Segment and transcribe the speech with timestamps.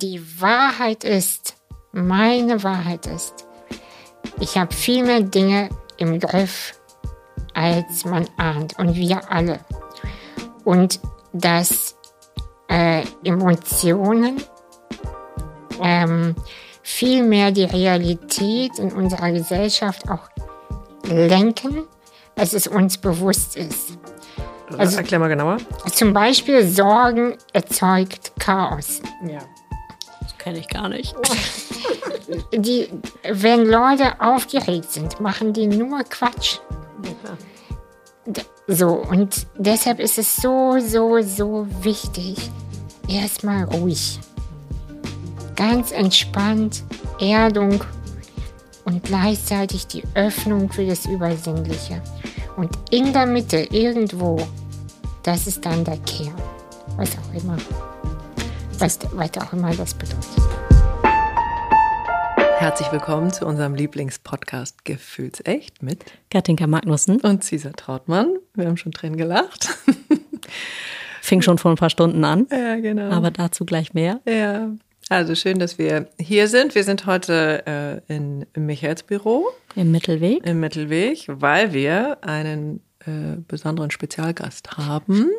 [0.00, 1.56] Die Wahrheit ist,
[1.90, 3.46] meine Wahrheit ist,
[4.38, 6.78] ich habe viel mehr Dinge im Griff,
[7.52, 8.78] als man ahnt.
[8.78, 9.58] Und wir alle.
[10.62, 11.00] Und
[11.32, 11.96] dass
[12.68, 14.40] äh, Emotionen
[15.82, 16.36] ähm,
[16.84, 20.28] viel mehr die Realität in unserer Gesellschaft auch
[21.08, 21.88] lenken,
[22.36, 23.98] als es uns bewusst ist.
[24.76, 25.56] Also, Erklär mal genauer.
[25.92, 29.00] Zum Beispiel Sorgen erzeugt Chaos.
[29.26, 29.40] Ja.
[30.48, 31.14] Kenne ich gar nicht.
[32.54, 32.88] Die,
[33.22, 36.56] wenn Leute aufgeregt sind, machen die nur Quatsch.
[38.26, 42.50] D- So, und deshalb ist es so, so, so wichtig,
[43.08, 44.18] erstmal ruhig.
[45.54, 46.82] Ganz entspannt,
[47.20, 47.82] Erdung
[48.86, 52.00] und gleichzeitig die Öffnung für das Übersinnliche.
[52.56, 54.38] Und in der Mitte, irgendwo,
[55.22, 56.34] das ist dann der Kern.
[56.96, 57.56] Was auch immer.
[58.80, 60.24] Was, was auch immer das bedeutet.
[62.58, 68.36] Herzlich willkommen zu unserem Lieblingspodcast Gefühlsecht mit Katinka Magnussen und Cesar Trautmann.
[68.54, 69.76] Wir haben schon drin gelacht.
[71.22, 73.10] fing schon vor ein paar Stunden an, ja, genau.
[73.10, 74.20] aber dazu gleich mehr.
[74.28, 74.70] ja,
[75.08, 76.76] also schön, dass wir hier sind.
[76.76, 77.66] Wir sind heute
[78.08, 80.46] äh, in Michaels Büro Im Mittelweg.
[80.46, 85.30] im Mittelweg, weil wir einen äh, besonderen Spezialgast haben.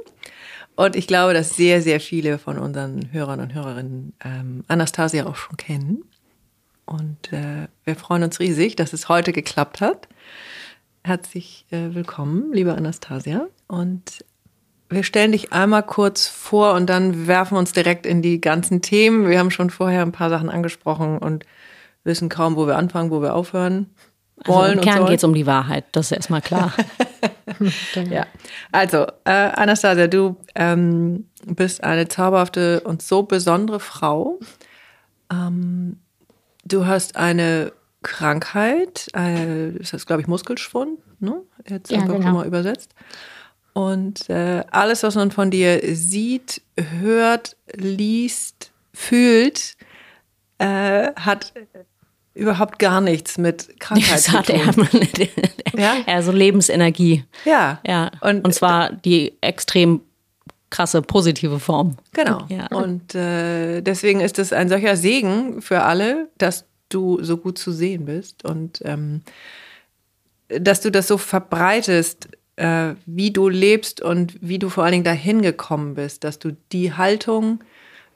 [0.80, 5.36] Und ich glaube, dass sehr, sehr viele von unseren Hörern und Hörerinnen ähm, Anastasia auch
[5.36, 6.06] schon kennen.
[6.86, 10.08] Und äh, wir freuen uns riesig, dass es heute geklappt hat.
[11.04, 13.48] Herzlich äh, willkommen, liebe Anastasia.
[13.68, 14.24] Und
[14.88, 19.28] wir stellen dich einmal kurz vor und dann werfen uns direkt in die ganzen Themen.
[19.28, 21.46] Wir haben schon vorher ein paar Sachen angesprochen und
[22.06, 23.88] wissen kaum, wo wir anfangen, wo wir aufhören
[24.44, 24.74] Also wollen.
[24.74, 26.74] Im und Kern geht es um die Wahrheit, das ist erstmal klar.
[28.10, 28.28] Ja,
[28.72, 34.40] also äh, Anastasia, du ähm, bist eine zauberhafte und so besondere Frau.
[35.32, 36.00] Ähm,
[36.66, 41.42] du hast eine Krankheit, äh, das heißt, glaube ich, Muskelschwund, ne?
[41.68, 42.32] Jetzt Ja, einfach genau.
[42.32, 42.94] mal übersetzt.
[43.74, 49.76] Und äh, alles, was man von dir sieht, hört, liest, fühlt,
[50.58, 51.54] äh, hat
[52.40, 54.88] überhaupt gar nichts mit Krankheit Das zu hat er, tun.
[55.78, 56.22] Ja?
[56.22, 57.24] so Lebensenergie.
[57.46, 57.80] Ja.
[57.86, 58.12] Ja.
[58.22, 60.02] Und- Und, zwar die extrem
[60.70, 61.98] krasse positive Form.
[62.14, 62.46] Genau.
[62.50, 62.68] Ja.
[62.68, 67.72] Und äh, deswegen ist es ein solcher Segen für alle, dass du so gut zu
[67.72, 69.22] sehen bist und ähm,
[70.48, 75.04] dass du das so verbreitest, äh, wie du lebst und wie du vor allen Dingen
[75.04, 77.60] dahin gekommen bist, dass du die Haltung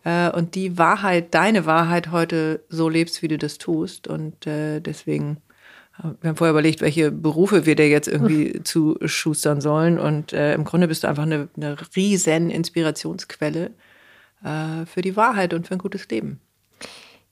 [0.04, 4.08] äh, und die Wahrheit, deine Wahrheit heute so lebst, wie du das tust.
[4.08, 5.38] Und äh, deswegen,
[6.00, 10.00] äh, wir haben vorher überlegt, welche Berufe wir dir jetzt irgendwie zuschustern sollen.
[10.00, 13.72] Und äh, im Grunde bist du einfach eine, eine riesen Inspirationsquelle
[14.44, 16.40] äh, für die Wahrheit und für ein gutes Leben.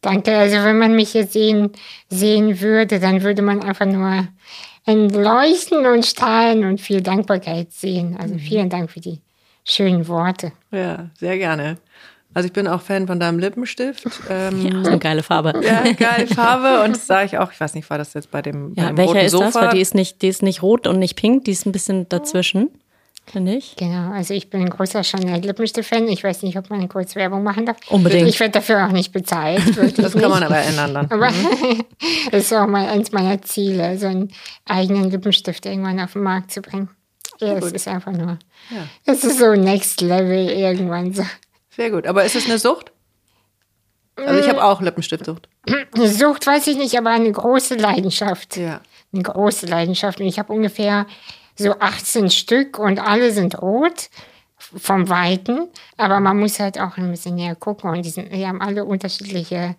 [0.02, 0.36] Danke.
[0.36, 1.72] Also wenn man mich jetzt sehen,
[2.10, 4.28] sehen würde, dann würde man einfach nur
[4.86, 8.18] ein Leuchten und Strahlen und viel Dankbarkeit sehen.
[8.18, 9.22] Also vielen Dank für die
[9.64, 10.54] schönen Worte.
[10.72, 11.78] Ja, sehr gerne.
[12.34, 14.06] Also ich bin auch Fan von deinem Lippenstift.
[14.30, 15.62] Ähm, Ja, eine geile Farbe.
[15.66, 16.84] Ja, geile Farbe.
[16.84, 18.88] Und das sage ich auch, ich weiß nicht, war das jetzt bei dem, bei Ja,
[18.90, 19.46] dem welcher roten ist Sofa?
[19.46, 19.56] das?
[19.56, 22.08] Weil die ist, nicht, die ist nicht rot und nicht pink, die ist ein bisschen
[22.08, 22.70] dazwischen,
[23.26, 23.76] finde ich.
[23.76, 26.08] Genau, also ich bin ein großer Chanel-Lippenstift-Fan.
[26.08, 27.78] Ich weiß nicht, ob man kurz Werbung machen darf.
[27.90, 28.30] Unbedingt.
[28.30, 29.62] Ich werde dafür auch nicht bezahlt.
[29.98, 30.44] Das kann man nicht.
[30.52, 31.12] aber ändern dann.
[31.12, 31.30] Aber
[32.32, 34.32] das ist auch mal eins meiner Ziele, so einen
[34.66, 36.90] eigenen Lippenstift irgendwann auf den Markt zu bringen.
[37.40, 38.38] Ja, das ist einfach nur,
[38.70, 38.88] Ja.
[39.06, 41.24] das ist so Next Level irgendwann so.
[41.76, 42.06] Sehr gut.
[42.08, 42.92] Aber ist es eine Sucht?
[44.16, 45.48] Also ich habe auch Lippenstiftsucht.
[45.96, 48.58] Eine Sucht weiß ich nicht, aber eine große Leidenschaft.
[48.58, 48.82] Ja.
[49.14, 50.20] Eine große Leidenschaft.
[50.20, 51.08] Und ich habe ungefähr
[51.56, 54.10] so 18 Stück und alle sind rot
[54.58, 55.70] vom Weiten.
[55.98, 57.90] Aber man muss halt auch ein bisschen näher gucken.
[57.90, 59.76] Und die, sind, die haben alle unterschiedliche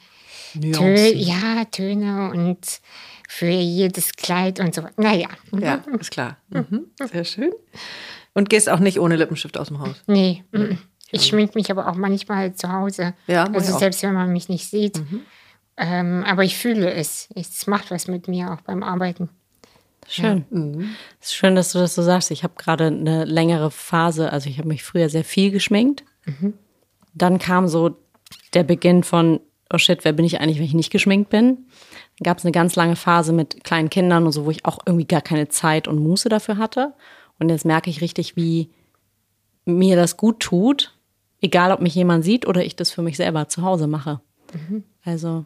[0.54, 2.81] Tö ja, Töne und
[3.28, 4.82] für jedes Kleid und so.
[4.97, 6.36] Naja, Ja, ist klar.
[6.50, 6.86] Mhm.
[7.10, 7.52] Sehr schön.
[8.34, 10.02] Und gehst auch nicht ohne Lippenstift aus dem Haus.
[10.06, 10.44] nee.
[10.52, 10.78] mm.
[11.12, 13.15] Ich schmink mich aber auch manchmal halt zu Hause.
[13.27, 13.77] Ja, also auch.
[13.77, 13.78] Mhm.
[13.78, 15.00] selbst wenn man mich nicht sieht.
[15.76, 17.29] Ähm, aber ich fühle es.
[17.35, 19.29] Es macht was mit mir auch beim Arbeiten.
[20.09, 20.44] Schön.
[20.50, 20.97] Mhm.
[21.20, 22.31] Es ist schön, dass du das so sagst.
[22.31, 26.03] Ich habe gerade eine längere Phase, also ich habe mich früher sehr viel geschminkt.
[27.15, 27.97] Dann kam so
[28.55, 29.41] der Beginn von,
[29.73, 31.67] oh shit, wer bin ich eigentlich, wenn ich nicht geschminkt bin?
[32.19, 34.79] Dann gab es eine ganz lange Phase mit kleinen Kindern und so, wo ich auch
[34.87, 36.94] irgendwie gar keine Zeit und Muße dafür hatte.
[37.38, 38.70] Und jetzt merke ich richtig, wie
[39.65, 40.94] mir das gut tut,
[41.43, 44.21] egal ob mich jemand sieht oder ich das für mich selber zu Hause mache.
[45.05, 45.44] Also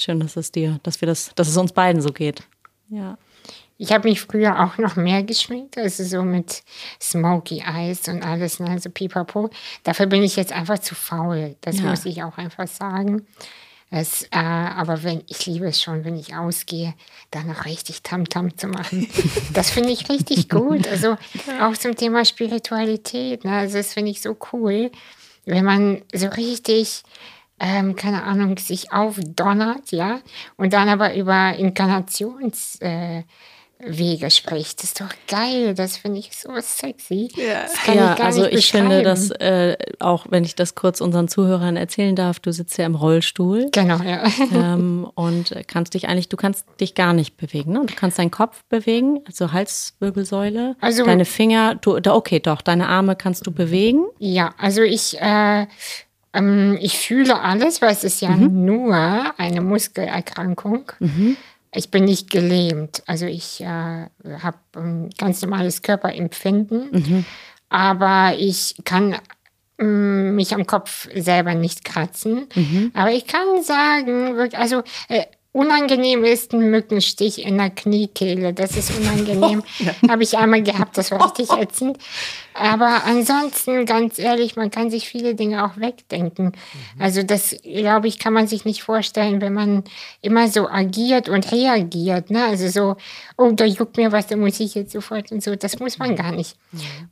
[0.00, 2.42] schön, dass es dir, dass wir das, dass es uns beiden so geht.
[2.88, 3.16] Ja.
[3.80, 6.64] Ich habe mich früher auch noch mehr geschminkt, also so mit
[7.00, 9.50] Smoky Eyes und alles, ne, also pipapo.
[9.84, 11.84] Dafür bin ich jetzt einfach zu faul, das Ja.
[11.90, 13.24] muss ich auch einfach sagen.
[13.90, 16.92] Es, äh, aber wenn, ich liebe es schon, wenn ich ausgehe,
[17.30, 19.08] dann noch richtig Tamtam zu machen.
[19.54, 20.86] Das finde ich richtig gut.
[20.88, 21.16] Also
[21.62, 23.44] auch zum Thema Spiritualität.
[23.44, 23.52] Ne?
[23.52, 24.90] Also das finde ich so cool,
[25.48, 27.02] wenn man so richtig,
[27.60, 30.20] ähm, keine Ahnung, sich aufdonnert, ja,
[30.56, 33.22] und dann aber über Inkarnationswege äh,
[33.80, 34.78] Wege spricht.
[34.78, 35.74] Das ist doch geil.
[35.74, 37.30] Das finde ich so sexy.
[37.36, 37.62] Ja.
[37.62, 40.74] Das kann ja, ich gar also nicht ich finde, dass äh, auch wenn ich das
[40.74, 44.24] kurz unseren Zuhörern erzählen darf, du sitzt ja im Rollstuhl Genau, ja.
[44.52, 47.72] ähm, und kannst dich eigentlich, du kannst dich gar nicht bewegen.
[47.72, 47.82] Ne?
[47.86, 52.88] Du kannst deinen Kopf bewegen, also Halswirbelsäule, Also- deine Finger, du, da- okay, doch, deine
[52.88, 54.04] Arme kannst du bewegen.
[54.18, 55.66] Ja, also ich, äh,
[56.34, 58.94] ähm, ich fühle alles, weil es ist ja nur
[59.38, 60.90] eine Muskelerkrankung.
[61.74, 63.02] Ich bin nicht gelähmt.
[63.06, 67.26] Also ich äh, habe ein ganz normales Körperempfinden,
[67.68, 69.16] aber ich kann
[69.78, 72.46] mm, mich am Kopf selber nicht kratzen.
[72.94, 78.54] Aber ich kann sagen, also äh, unangenehm ist ein Mückenstich in der Kniekehle.
[78.54, 79.62] Das ist unangenehm.
[80.08, 81.98] Habe ich einmal gehabt, das war richtig ätzend.
[82.54, 86.52] Aber ansonsten, ganz ehrlich, man kann sich viele Dinge auch wegdenken.
[86.98, 89.84] Also das, glaube ich, kann man sich nicht vorstellen, wenn man
[90.22, 92.30] immer so agiert und reagiert.
[92.30, 92.44] Ne?
[92.44, 92.96] Also so,
[93.36, 95.54] oh, da juckt mir was, da muss ich jetzt sofort und so.
[95.54, 96.56] Das muss man gar nicht.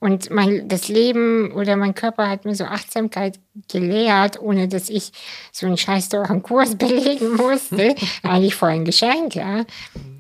[0.01, 3.39] Und mein, das Leben oder mein Körper hat mir so Achtsamkeit
[3.71, 5.13] gelehrt, ohne dass ich
[5.53, 7.95] so einen scheiß teuren Kurs belegen musste.
[8.23, 9.65] Eigentlich voll ein Geschenk, ja.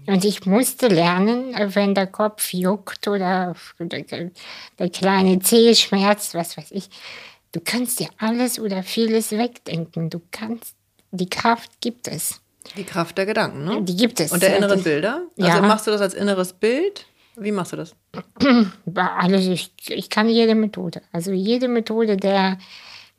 [0.06, 6.70] Und ich musste lernen, wenn der Kopf juckt oder der, kleine Zeh schmerzt, was weiß
[6.70, 6.88] ich.
[7.53, 10.11] Du kannst dir alles oder vieles wegdenken.
[10.11, 10.75] Du kannst,
[11.11, 12.41] die Kraft gibt es.
[12.76, 13.82] Die Kraft der Gedanken, ne?
[13.82, 14.32] Die gibt es.
[14.32, 15.23] Und der inneren Bilder?
[15.37, 15.55] Ja.
[15.55, 17.06] Also machst du das als inneres Bild?
[17.37, 17.94] Wie machst du das?
[18.94, 21.03] Alles, ich, ich kann jede Methode.
[21.12, 22.58] Also jede Methode der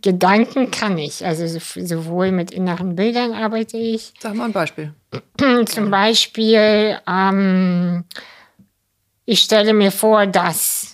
[0.01, 1.25] Gedanken kann ich.
[1.25, 4.13] Also so- sowohl mit inneren Bildern arbeite ich.
[4.19, 4.94] Sag mal ein Beispiel.
[5.65, 8.03] Zum Beispiel, ähm,
[9.25, 10.94] ich stelle mir vor, dass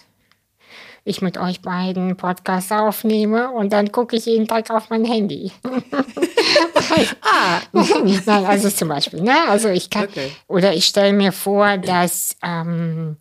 [1.05, 5.51] ich mit euch beiden Podcasts aufnehme und dann gucke ich jeden Tag auf mein Handy.
[7.21, 7.59] ah.
[8.25, 9.35] Nein, also zum Beispiel, ne?
[9.49, 10.31] Also ich kann, Okay.
[10.47, 13.17] oder ich stelle mir vor, dass, ähm,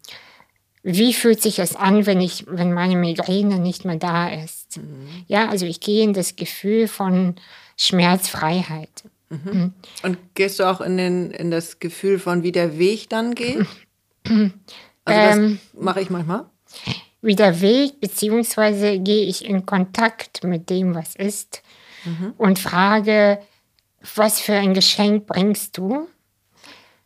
[0.84, 4.61] wie fühlt sich es an, wenn ich, wenn meine Migräne nicht mehr da ist?
[5.26, 7.36] Ja, also ich gehe in das Gefühl von
[7.76, 9.04] Schmerzfreiheit.
[10.02, 13.66] Und gehst du auch in, den, in das Gefühl von, wie der Weg dann geht?
[15.04, 15.58] Also das Ähm.
[15.72, 16.44] mache ich manchmal.
[17.22, 21.62] wie der Weg, beziehungsweise gehe ich in Kontakt mit dem, was ist
[22.38, 23.40] und frage,
[24.14, 26.06] was für ein Geschenk bringst du?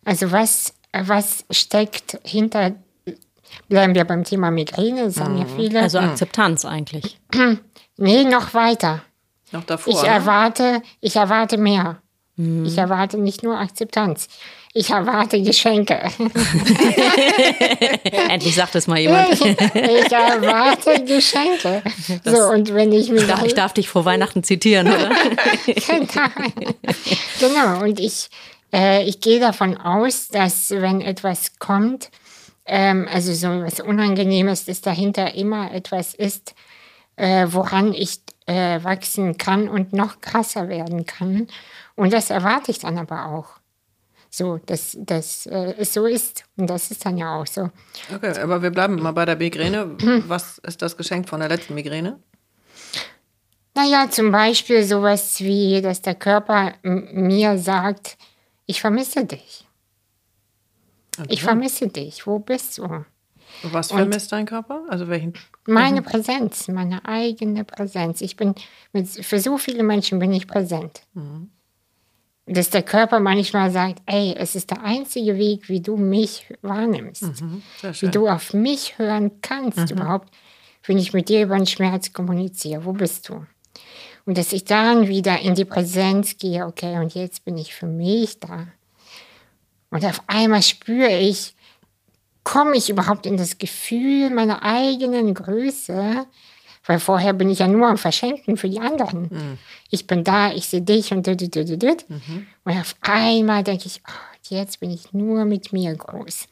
[0.04, 2.74] Also was, was steckt hinter,
[3.68, 5.82] bleiben wir beim Thema Migräne, das haben ja viele.
[5.82, 7.18] Also Akzeptanz eigentlich.
[7.96, 9.02] nee, noch weiter.
[9.52, 9.92] Noch davor.
[9.92, 10.08] Ich ne?
[10.08, 12.00] erwarte, ich erwarte mehr.
[12.38, 14.28] Ich erwarte nicht nur Akzeptanz.
[14.74, 15.94] Ich erwarte Geschenke.
[18.28, 19.40] Endlich sagt es mal jemand.
[19.40, 21.82] ich erwarte Geschenke.
[22.26, 25.08] so, und wenn ich mich Ich darf dich vor Weihnachten zitieren, oder?
[27.40, 28.28] genau, und ich,
[28.70, 32.10] äh, ich gehe davon aus, dass wenn etwas kommt,
[32.66, 36.54] ähm, also so was Unangenehmes, dass dahinter immer etwas ist,
[37.16, 41.48] äh, woran ich äh, wachsen kann und noch krasser werden kann.
[41.94, 43.48] Und das erwarte ich dann aber auch.
[44.28, 46.44] So, dass das äh, es so ist.
[46.56, 47.70] Und das ist dann ja auch so.
[48.14, 49.96] Okay, aber wir bleiben mal bei der Migräne.
[50.28, 52.18] Was ist das Geschenk von der letzten Migräne?
[53.74, 58.16] Naja, zum Beispiel sowas wie, dass der Körper mir sagt,
[58.66, 59.65] ich vermisse dich.
[61.28, 62.26] Ich vermisse dich.
[62.26, 63.04] Wo bist du?
[63.62, 64.84] Was vermisst dein Körper?
[64.88, 65.34] Also welchen?
[65.66, 68.20] Meine Präsenz, meine eigene Präsenz.
[68.20, 68.54] Ich bin
[68.92, 71.02] mit, für so viele Menschen bin ich präsent.
[72.46, 77.24] Dass der Körper manchmal sagt, ey, es ist der einzige Weg, wie du mich wahrnimmst.
[77.80, 80.32] Sehr Wie du auf mich hören kannst überhaupt,
[80.86, 82.84] wenn ich mit dir über den Schmerz kommuniziere.
[82.84, 83.44] Wo bist du?
[84.26, 87.86] Und dass ich dann wieder in die Präsenz gehe, okay, und jetzt bin ich für
[87.86, 88.66] mich da.
[89.90, 91.54] Und auf einmal spüre ich,
[92.44, 96.26] komme ich überhaupt in das Gefühl meiner eigenen Größe?
[96.88, 99.58] Weil vorher bin ich ja nur am Verschenken für die anderen.
[99.90, 102.06] Ich bin da, ich sehe dich und dit, dit, dit, dit.
[102.64, 106.46] Und auf einmal denke ich, oh, jetzt bin ich nur mit mir groß.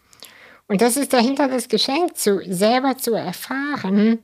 [0.66, 4.18] Und das ist dahinter das Geschenk, zu, selber zu erfahren,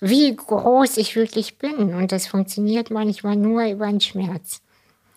[0.00, 1.94] wie groß ich wirklich bin.
[1.94, 4.62] Und das funktioniert manchmal nur über den Schmerz.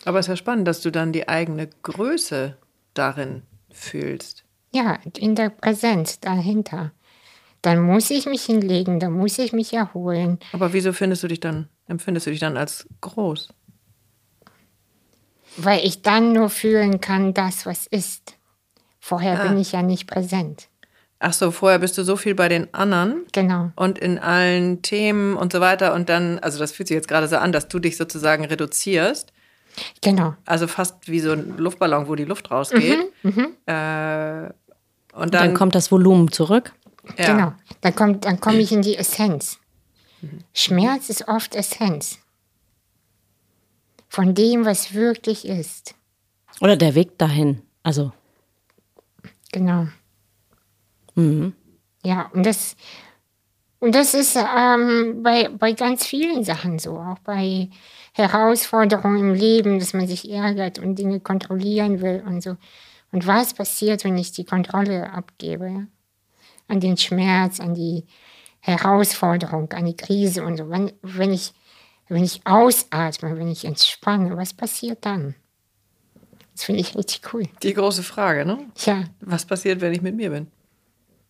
[0.05, 2.57] Aber es ist ja spannend, dass du dann die eigene Größe
[2.99, 4.43] darin fühlst.
[4.71, 6.91] Ja, in der Präsenz dahinter.
[7.61, 10.39] Dann muss ich mich hinlegen, dann muss ich mich erholen.
[10.53, 13.49] Aber wieso findest du dich dann, empfindest du dich dann als groß?
[15.57, 18.37] Weil ich dann nur fühlen kann, das, was ist.
[18.99, 19.47] Vorher ah.
[19.47, 20.69] bin ich ja nicht präsent.
[21.19, 23.25] Ach so, vorher bist du so viel bei den anderen.
[23.33, 23.71] Genau.
[23.75, 25.93] Und in allen Themen und so weiter.
[25.93, 29.33] Und dann, also das fühlt sich jetzt gerade so an, dass du dich sozusagen reduzierst.
[30.01, 30.35] Genau.
[30.45, 32.99] Also fast wie so ein Luftballon, wo die Luft rausgeht.
[33.23, 33.47] Mhm, mhm.
[33.65, 34.49] äh,
[35.13, 36.73] und dann, dann, kommt das Volumen zurück.
[37.17, 37.33] Ja.
[37.33, 37.53] Genau.
[37.81, 39.59] Dann, kommt, dann komme ich in die Essenz.
[40.21, 40.39] Mhm.
[40.53, 42.19] Schmerz ist oft Essenz.
[44.07, 45.95] Von dem, was wirklich ist.
[46.61, 47.61] Oder der Weg dahin.
[47.83, 48.11] Also.
[49.51, 49.87] Genau.
[51.15, 51.53] Mhm.
[52.03, 52.75] Ja, und das,
[53.79, 57.69] und das ist ähm, bei, bei ganz vielen Sachen so, auch bei
[58.19, 62.57] Herausforderungen im Leben, dass man sich ärgert und Dinge kontrollieren will und so.
[63.11, 65.87] Und was passiert, wenn ich die Kontrolle abgebe?
[66.67, 68.05] An den Schmerz, an die
[68.59, 70.69] Herausforderung, an die Krise und so.
[70.69, 71.53] Wenn, wenn, ich,
[72.07, 75.35] wenn ich ausatme, wenn ich entspanne, was passiert dann?
[76.53, 77.43] Das finde ich richtig cool.
[77.63, 78.59] Die große Frage, ne?
[78.85, 79.05] Ja.
[79.21, 80.47] Was passiert, wenn ich mit mir bin?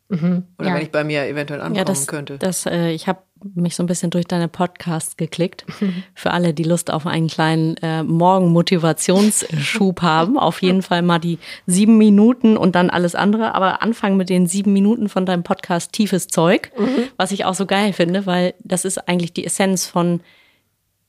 [0.10, 0.76] Mhm, Oder ja.
[0.76, 2.40] wenn ich bei mir eventuell ankommen ja, das, könnte.
[2.40, 3.22] Das, äh, ich habe
[3.54, 5.66] mich so ein bisschen durch deine Podcasts geklickt.
[6.16, 10.40] Für alle, die Lust auf einen kleinen äh, Morgen-Motivationsschub haben.
[10.40, 11.38] Auf jeden Fall mal die
[11.68, 13.54] sieben Minuten und dann alles andere.
[13.54, 17.04] Aber anfangen mit den sieben Minuten von deinem Podcast Tiefes Zeug, mhm.
[17.16, 20.22] was ich auch so geil finde, weil das ist eigentlich die Essenz von,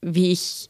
[0.02, 0.68] wie ich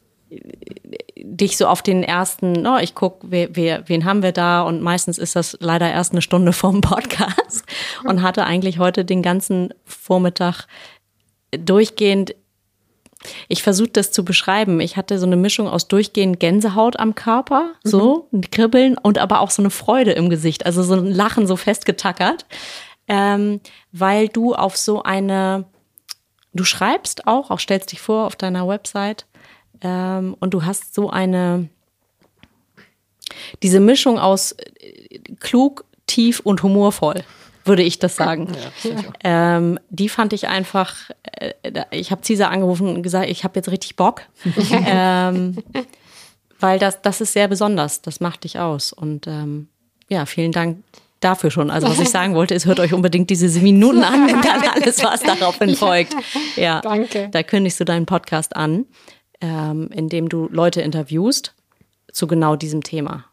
[1.17, 4.81] dich so auf den ersten, oh, ich gucke, wer, wer, wen haben wir da und
[4.81, 7.65] meistens ist das leider erst eine Stunde vom Podcast
[8.05, 10.67] und hatte eigentlich heute den ganzen Vormittag
[11.51, 12.35] durchgehend
[13.49, 14.81] ich versuche das zu beschreiben.
[14.81, 18.39] Ich hatte so eine Mischung aus durchgehend Gänsehaut am Körper, so mhm.
[18.39, 21.57] ein Kribbeln und aber auch so eine Freude im Gesicht, also so ein Lachen so
[21.57, 22.47] festgetackert,
[23.09, 23.61] ähm,
[23.93, 25.67] weil du auf so eine,
[26.55, 29.27] du schreibst auch, auch stellst dich vor auf deiner Website
[29.83, 31.69] ähm, und du hast so eine,
[33.63, 37.23] diese Mischung aus äh, klug, tief und humorvoll,
[37.65, 38.49] würde ich das sagen.
[38.85, 38.93] Ja,
[39.25, 41.53] ähm, die fand ich einfach, äh,
[41.91, 44.23] ich habe Cesar angerufen und gesagt, ich habe jetzt richtig Bock.
[44.87, 45.59] ähm,
[46.59, 48.93] weil das, das ist sehr besonders, das macht dich aus.
[48.93, 49.69] Und ähm,
[50.09, 50.83] ja, vielen Dank
[51.21, 51.71] dafür schon.
[51.71, 55.03] Also was ich sagen wollte, ist, hört euch unbedingt diese Minuten an, wenn dann alles,
[55.03, 56.15] was daraufhin folgt.
[56.57, 57.29] Ja, danke.
[57.31, 58.87] Da kündigst du deinen Podcast an
[59.41, 61.55] ähm, in dem du Leute interviewst
[62.13, 63.25] zu genau diesem Thema.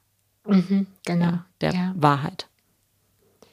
[0.45, 1.25] Mhm, genau.
[1.25, 1.93] Ja, der ja.
[1.95, 2.47] Wahrheit.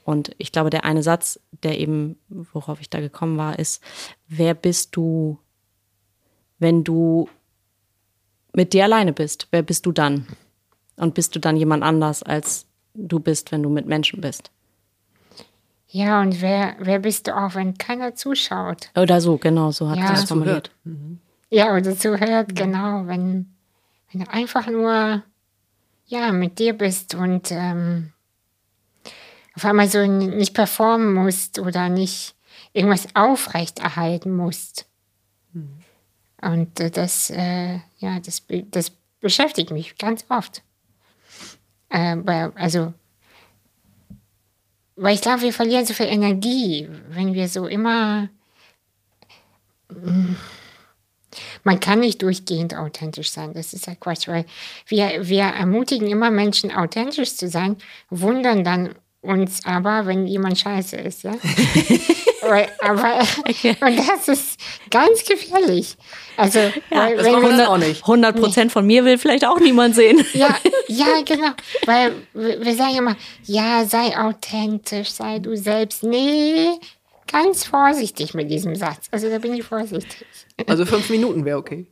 [0.04, 3.82] Und ich glaube, der eine Satz, der eben, worauf ich da gekommen war, ist,
[4.28, 5.38] wer bist du,
[6.58, 7.28] wenn du
[8.52, 9.48] mit dir alleine bist?
[9.50, 10.26] Wer bist du dann?
[10.96, 14.50] Und bist du dann jemand anders, als du bist, wenn du mit Menschen bist?
[15.88, 18.90] Ja, und wer, wer bist du auch, wenn keiner zuschaut?
[18.96, 20.12] Oder so, genau, so hat ja.
[20.12, 20.70] es formuliert.
[20.84, 21.20] Mhm.
[21.50, 23.54] Ja, oder zuhört, genau, wenn,
[24.10, 25.22] wenn du einfach nur
[26.06, 28.12] ja, mit dir bist und ähm,
[29.54, 32.34] auf einmal so nicht performen musst oder nicht
[32.72, 34.86] irgendwas aufrechterhalten musst.
[35.52, 35.78] Mhm.
[36.42, 40.62] Und äh, das, äh, ja, das, das beschäftigt mich ganz oft.
[41.88, 42.16] Äh,
[42.54, 42.92] also,
[44.96, 48.28] weil ich glaube, wir verlieren so viel Energie, wenn wir so immer.
[49.88, 50.36] Mh,
[51.64, 53.52] man kann nicht durchgehend authentisch sein.
[53.54, 54.44] Das ist ja Quatsch, weil
[54.86, 57.76] wir, wir ermutigen immer Menschen, authentisch zu sein,
[58.10, 61.22] wundern dann uns aber, wenn jemand scheiße ist.
[61.24, 61.32] Ja?
[62.80, 63.20] aber,
[63.80, 65.96] und das ist ganz gefährlich.
[66.36, 68.02] Also, ja, weil, das wenn wir, auch nicht.
[68.02, 70.24] 100 Prozent von mir will vielleicht auch niemand sehen.
[70.34, 71.52] Ja, ja, genau.
[71.86, 76.02] Weil wir sagen immer, ja, sei authentisch, sei du selbst.
[76.02, 76.68] Nee,
[77.34, 79.08] ganz vorsichtig mit diesem Satz.
[79.10, 80.24] Also da bin ich vorsichtig.
[80.68, 81.86] Also fünf Minuten wäre okay.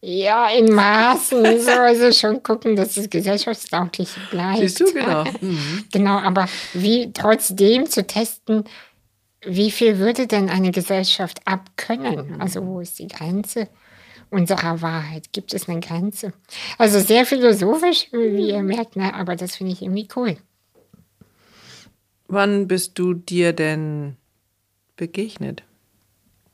[0.00, 1.60] Ja, in Maßen.
[1.60, 4.60] So, also schon gucken, dass es gesellschaftstauglich bleibt.
[4.60, 5.24] Siehst du, genau.
[5.40, 5.84] Mhm.
[5.92, 8.64] Genau, aber wie trotzdem zu testen,
[9.42, 12.40] wie viel würde denn eine Gesellschaft abkönnen?
[12.40, 13.68] Also wo ist die Grenze
[14.30, 15.32] unserer Wahrheit?
[15.32, 16.32] Gibt es eine Grenze?
[16.78, 19.12] Also sehr philosophisch, wie ihr merkt, ne?
[19.14, 20.36] aber das finde ich irgendwie cool.
[22.28, 24.16] Wann bist du dir denn
[24.96, 25.62] begegnet?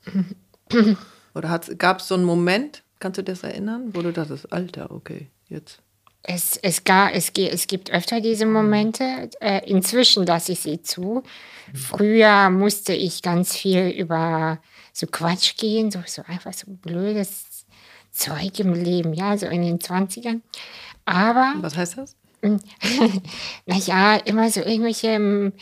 [1.35, 5.29] Oder gab es so einen Moment, kannst du das erinnern, wo du dachtest, Alter, okay,
[5.47, 5.81] jetzt.
[6.23, 9.29] Es, es, gar, es, es gibt öfter diese Momente.
[9.39, 11.23] Äh, inzwischen lasse ich sie zu.
[11.73, 14.59] Früher musste ich ganz viel über
[14.93, 17.65] so Quatsch gehen, so, so einfach so blödes
[18.11, 20.41] Zeug im Leben, ja, so in den 20ern.
[21.05, 21.53] Aber.
[21.57, 22.15] Was heißt das?
[23.65, 25.53] naja, immer so irgendwelche,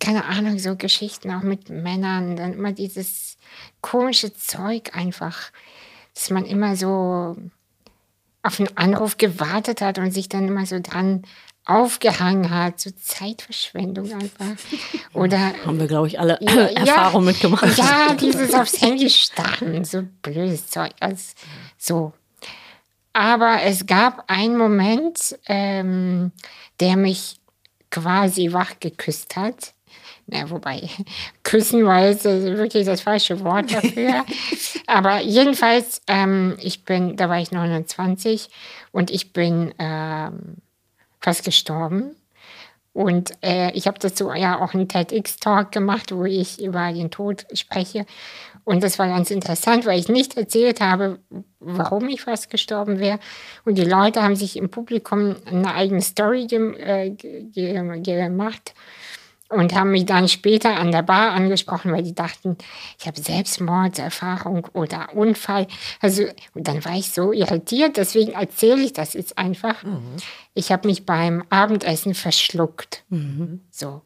[0.00, 3.36] keine Ahnung, so Geschichten auch mit Männern, dann immer dieses
[3.80, 5.50] komische Zeug einfach,
[6.14, 7.36] dass man immer so
[8.42, 11.22] auf einen Anruf gewartet hat und sich dann immer so dran
[11.66, 14.62] aufgehangen hat, so Zeitverschwendung einfach.
[15.14, 17.78] Oder haben wir, glaube ich, alle ja, Erfahrungen mitgemacht.
[17.78, 20.92] Ja, dieses aufs Handy starren, so blödes Zeug.
[21.00, 21.32] Also,
[21.78, 22.12] so.
[23.14, 26.32] Aber es gab einen Moment, ähm,
[26.80, 27.36] der mich
[27.94, 29.72] quasi wach geküsst hat.
[30.26, 30.88] Na, wobei,
[31.44, 34.24] küssen war jetzt wirklich das falsche Wort dafür.
[34.86, 38.48] Aber jedenfalls, ähm, ich bin, da war ich 29
[38.90, 40.56] und ich bin ähm,
[41.20, 42.16] fast gestorben.
[42.92, 47.44] Und äh, ich habe dazu ja auch einen TEDx-Talk gemacht, wo ich über den Tod
[47.52, 48.06] spreche.
[48.64, 51.18] Und das war ganz interessant, weil ich nicht erzählt habe,
[51.60, 53.18] warum ich fast gestorben wäre.
[53.64, 58.74] Und die Leute haben sich im Publikum eine eigene Story gem äh, gemacht
[59.50, 62.56] und haben mich dann später an der Bar angesprochen, weil die dachten,
[62.98, 65.66] ich habe Selbstmordserfahrung oder Unfall.
[66.00, 69.82] Also, und dann war ich so irritiert, deswegen erzähle ich das jetzt einfach.
[69.82, 70.16] Mhm.
[70.54, 73.04] Ich habe mich beim Abendessen verschluckt.
[73.08, 73.60] Mhm.
[73.70, 74.02] So.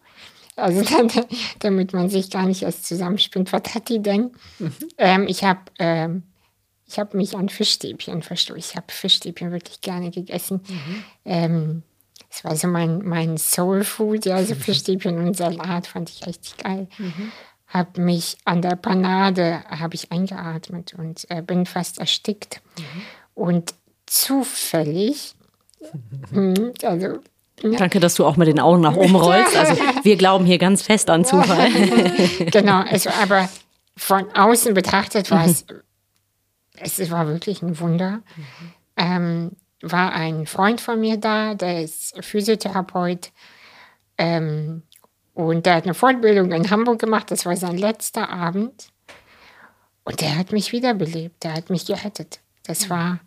[0.58, 0.82] Also
[1.60, 4.32] damit man sich gar nicht erst zusammenspinnt, was hat die denn?
[4.58, 4.72] Mhm.
[4.98, 6.24] Ähm, ich habe ähm,
[6.96, 8.60] hab mich an Fischstäbchen verschluckt.
[8.60, 10.60] Ich habe Fischstäbchen wirklich gerne gegessen.
[10.68, 11.04] Mhm.
[11.24, 11.82] Ähm,
[12.30, 16.56] das war so mein, mein Soul Food, ja, so Fischstäbchen und Salat fand ich richtig
[16.58, 16.88] geil.
[16.98, 17.32] Mhm.
[17.66, 22.60] Habe mich an der Panade habe ich eingeatmet und äh, bin fast erstickt.
[22.78, 23.02] Mhm.
[23.34, 23.74] Und
[24.06, 25.34] zufällig,
[26.30, 26.72] mhm.
[26.82, 27.20] also.
[27.62, 29.56] Danke, dass du auch mit den Augen nach oben rollst.
[29.56, 31.70] Also wir glauben hier ganz fest an Zufall.
[32.50, 33.48] genau, also aber
[33.96, 35.66] von außen betrachtet war es,
[36.80, 38.20] es war wirklich ein Wunder.
[38.36, 38.72] Mhm.
[38.96, 39.50] Ähm,
[39.82, 43.30] war ein Freund von mir da, der ist Physiotherapeut.
[44.16, 44.82] Ähm,
[45.34, 47.30] und der hat eine Fortbildung in Hamburg gemacht.
[47.30, 48.88] Das war sein letzter Abend.
[50.02, 51.44] Und der hat mich wiederbelebt.
[51.44, 52.40] Der hat mich gerettet.
[52.64, 53.20] Das war.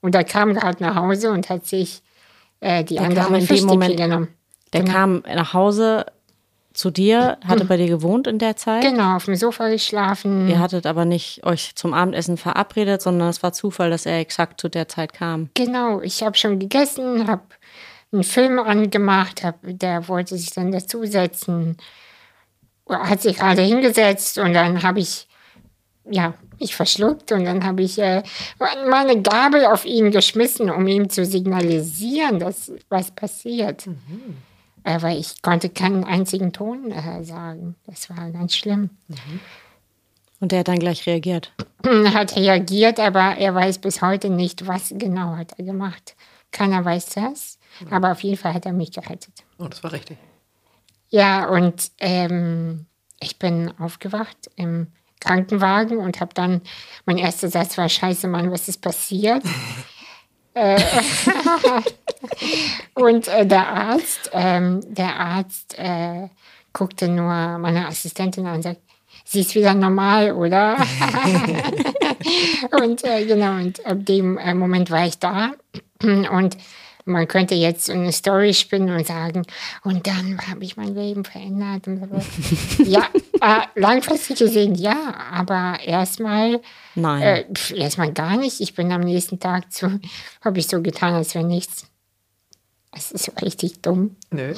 [0.00, 2.02] Und er kam gerade nach Hause und hat sich
[2.60, 4.28] äh, die der anderen Fischstäbchen genommen.
[4.72, 4.92] Der genau.
[4.92, 6.06] kam nach Hause
[6.72, 7.68] zu dir, hatte hm.
[7.68, 8.82] bei dir gewohnt in der Zeit?
[8.82, 10.48] Genau, auf dem Sofa geschlafen.
[10.48, 14.60] Ihr hattet aber nicht euch zum Abendessen verabredet, sondern es war Zufall, dass er exakt
[14.60, 15.50] zu der Zeit kam.
[15.54, 17.42] Genau, ich habe schon gegessen, habe
[18.12, 21.76] einen Film angemacht, hab, der wollte sich dann dazusetzen,
[22.88, 25.28] hat sich gerade hingesetzt und dann habe ich,
[26.08, 28.22] ja, mich verschluckt und dann habe ich äh,
[28.88, 33.86] meine Gabel auf ihn geschmissen, um ihm zu signalisieren, dass was passiert.
[33.86, 34.36] Mhm
[34.84, 37.76] äh, weil ich konnte keinen einzigen Ton äh, sagen.
[37.86, 38.90] Das war ganz schlimm.
[39.08, 39.40] Mhm.
[40.40, 41.52] Und er hat dann gleich reagiert?
[41.82, 46.16] Er hat reagiert, aber er weiß bis heute nicht, was genau hat er gemacht.
[46.50, 47.92] Keiner weiß das, mhm.
[47.92, 49.32] aber auf jeden Fall hat er mich gerettet.
[49.58, 50.18] Oh, das war richtig.
[51.08, 52.86] Ja, und ähm,
[53.18, 54.88] ich bin aufgewacht im
[55.20, 56.62] Krankenwagen und habe dann,
[57.06, 59.42] mein erster Satz war, scheiße Mann, was ist passiert?
[60.52, 60.82] Äh,
[62.94, 66.26] und äh, der Arzt, ähm, der Arzt äh,
[66.72, 68.80] guckte nur meine Assistentin an und sagt,
[69.24, 70.76] sie ist wieder normal, oder?
[72.82, 75.52] und äh, genau, und ab dem äh, Moment war ich da
[76.02, 76.56] und
[77.10, 79.44] man könnte jetzt eine Story spinnen und sagen,
[79.82, 81.86] und dann habe ich mein Leben verändert.
[82.78, 83.06] ja,
[83.40, 86.60] äh, langfristig gesehen ja, aber erstmal
[86.94, 87.22] Nein.
[87.22, 87.44] Äh,
[87.74, 88.60] erstmal gar nicht.
[88.60, 90.00] Ich bin am nächsten Tag zu,
[90.44, 91.86] habe ich so getan, als wäre nichts.
[92.92, 94.16] Das ist so richtig dumm.
[94.30, 94.54] Nö.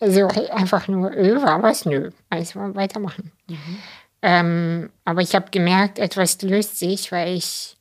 [0.00, 1.86] Also einfach nur, öh, war was?
[1.86, 2.10] Nö.
[2.28, 3.32] Also weitermachen.
[3.48, 3.78] Mhm.
[4.22, 7.76] Ähm, aber ich habe gemerkt, etwas löst sich, weil ich,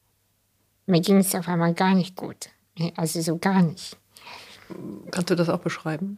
[0.86, 2.50] mir ging es auf einmal gar nicht gut.
[2.96, 3.98] Also so gar nicht.
[5.12, 6.18] Kannst du das auch beschreiben?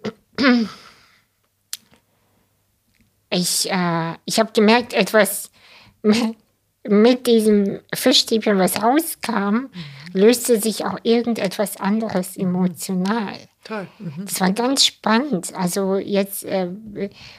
[3.29, 5.49] Ich, äh, ich habe gemerkt, etwas
[6.83, 9.69] mit diesem Fischstäbchen, was rauskam, mhm.
[10.13, 13.33] löste sich auch irgendetwas anderes emotional.
[13.63, 13.87] Toll.
[13.97, 14.25] Mhm.
[14.25, 15.53] Das war ganz spannend.
[15.55, 16.69] Also jetzt, äh,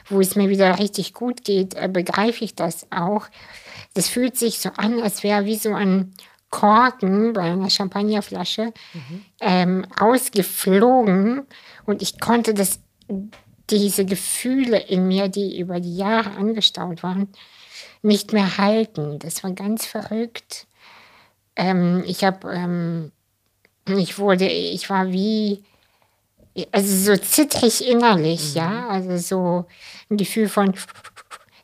[0.09, 3.27] wo es mir wieder richtig gut geht, äh, begreife ich das auch.
[3.93, 6.13] Das fühlt sich so an, als wäre wie so ein
[6.55, 9.25] Korken bei einer Champagnerflasche mhm.
[9.41, 11.45] ähm, ausgeflogen
[11.85, 12.79] und ich konnte das,
[13.69, 17.27] diese Gefühle in mir, die über die Jahre angestaut waren,
[18.03, 19.19] nicht mehr halten.
[19.19, 20.65] Das war ganz verrückt.
[21.57, 23.11] Ähm, ich habe, ähm,
[23.85, 25.61] ich wurde, ich war wie,
[26.71, 28.57] also so zittrig innerlich, mhm.
[28.61, 29.65] ja, also so
[30.09, 30.73] ein Gefühl von,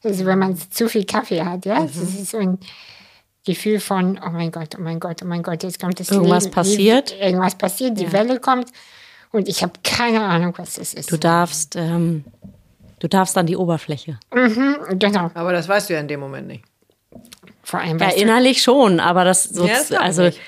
[0.04, 1.88] also wenn man zu viel Kaffee hat, ja, mhm.
[1.88, 2.60] das ist so ein
[3.46, 6.44] Gefühl von, oh mein Gott, oh mein Gott, oh mein Gott, jetzt kommt das Irgendwas
[6.44, 7.12] Leben, passiert.
[7.12, 8.12] Die, irgendwas passiert, die ja.
[8.12, 8.70] Welle kommt
[9.32, 11.12] Und ich habe keine Ahnung, was das ist.
[11.12, 12.24] Du darfst, ähm,
[13.00, 14.20] du darfst an die Oberfläche.
[14.34, 15.32] Mhm, genau.
[15.34, 16.64] Aber das weißt du ja in dem Moment nicht.
[17.64, 20.40] Vor allem, Ja, weißt du, innerlich schon, aber das so, Ja, das also nicht.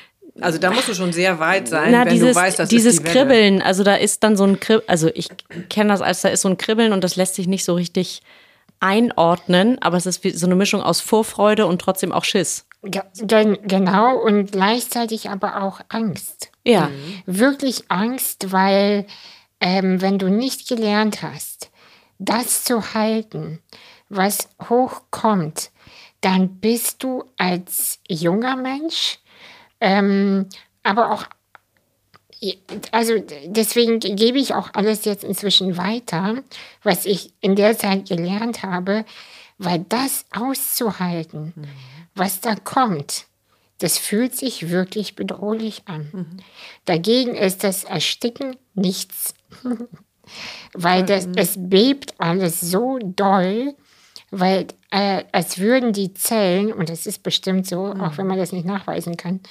[0.42, 2.96] Also da musst du schon sehr weit sein, na, wenn dieses, du weißt, dass dieses
[2.96, 3.14] ist die Welle.
[3.14, 5.30] Kribbeln, also da ist dann so ein Kribbeln, also ich
[5.70, 8.24] kenne das als da ist so ein Kribbeln und das lässt sich nicht so richtig
[8.80, 12.66] einordnen, aber es ist wie so eine Mischung aus Vorfreude und trotzdem auch Schiss.
[12.84, 16.52] Ge- gen- genau, und gleichzeitig aber auch Angst.
[16.66, 16.90] Ja,
[17.26, 19.06] Wirklich Angst, weil
[19.62, 21.72] ähm, wenn du nicht gelernt hast,
[22.20, 23.60] das zu halten,
[24.10, 25.72] was hochkommt,
[26.22, 29.20] dann bist du als junger Mensch,
[29.80, 30.48] ähm,
[30.84, 31.26] aber auch,
[32.92, 33.14] also
[33.46, 36.36] deswegen gebe ich auch alles jetzt inzwischen weiter,
[36.84, 39.06] was ich in der Zeit gelernt habe,
[39.58, 41.54] weil das auszuhalten,
[42.16, 43.26] was da kommt,
[43.80, 46.42] das fühlt sich wirklich bedrohlich an.
[46.86, 49.34] Dagegen ist das Ersticken nichts,
[50.74, 53.76] weil das, es bebt alles so doll,
[54.32, 58.52] weil äh, als würden die Zellen, und das ist bestimmt so, auch wenn man das
[58.52, 59.42] nicht nachweisen kann,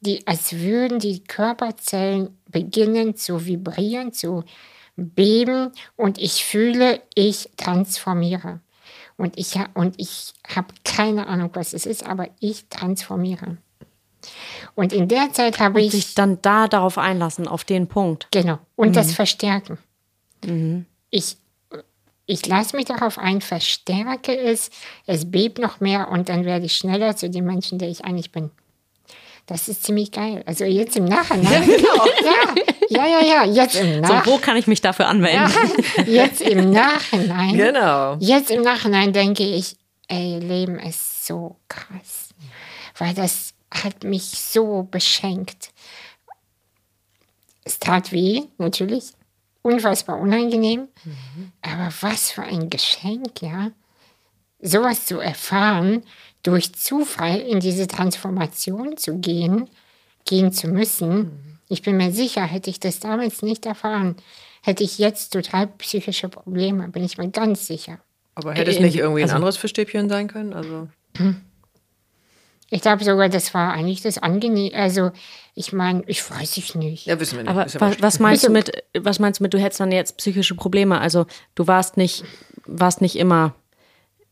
[0.00, 4.44] die, als würden die Körperzellen beginnen zu vibrieren, zu
[4.96, 8.60] beben und ich fühle, ich transformiere.
[9.16, 13.58] Und ich, und ich habe keine Ahnung, was es ist, aber ich transformiere.
[14.74, 15.92] Und in der Zeit habe ich.
[15.92, 18.28] sich dann da darauf einlassen, auf den Punkt.
[18.30, 18.58] Genau.
[18.76, 19.78] Und das Verstärken.
[21.10, 21.36] Ich,
[22.26, 24.70] ich lasse mich darauf ein, verstärke es,
[25.06, 28.32] es bebt noch mehr und dann werde ich schneller zu dem Menschen, der ich eigentlich
[28.32, 28.50] bin.
[29.46, 30.42] Das ist ziemlich geil.
[30.46, 31.68] Also jetzt im Nachhinein.
[31.70, 31.74] Ja,
[32.24, 32.54] ja,
[32.96, 35.50] ja, ja, jetzt im So, Nach wo kann ich mich dafür anmelden?
[36.06, 37.56] Jetzt im Nachhinein.
[37.56, 38.16] Genau.
[38.18, 39.76] Jetzt im Nachhinein denke ich,
[40.08, 42.30] ey, Leben ist so krass.
[42.98, 45.70] Weil das hat mich so beschenkt.
[47.64, 49.12] Es tat weh, natürlich.
[49.62, 50.88] Unfassbar unangenehm.
[51.62, 53.70] Aber was für ein Geschenk, ja.
[54.60, 56.02] Sowas zu erfahren,
[56.42, 59.68] durch Zufall in diese Transformation zu gehen,
[60.24, 61.51] gehen zu müssen.
[61.72, 64.16] Ich bin mir sicher, hätte ich das damals nicht erfahren,
[64.62, 67.98] hätte ich jetzt total psychische Probleme, bin ich mir ganz sicher.
[68.34, 70.52] Aber hätte es In- nicht irgendwie ein also- anderes Fischstäbchen sein können?
[70.52, 70.88] Also
[72.68, 74.72] Ich glaube sogar, das war eigentlich das angenehm.
[74.74, 75.10] Also,
[75.54, 77.06] ich meine, ich weiß ich nicht.
[77.06, 77.50] ja, wissen wir nicht.
[77.50, 80.16] Aber ja was, was meinst du mit, was meinst du mit, du hättest dann jetzt
[80.18, 80.98] psychische Probleme?
[81.00, 82.24] Also du warst nicht,
[82.66, 83.54] warst nicht immer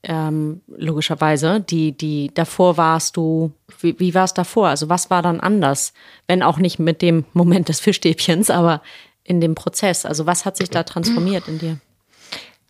[0.02, 4.68] ähm, logischerweise, die, die davor warst du, wie, wie war es davor?
[4.68, 5.92] Also was war dann anders?
[6.26, 8.82] Wenn auch nicht mit dem Moment des Fischstäbchens, aber
[9.24, 10.06] in dem Prozess.
[10.06, 11.78] Also was hat sich da transformiert in dir?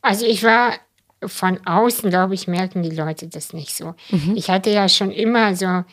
[0.02, 0.72] Also ich war
[1.24, 3.94] von außen, glaube ich, merken die Leute das nicht so.
[4.34, 5.84] Ich hatte ja schon immer so,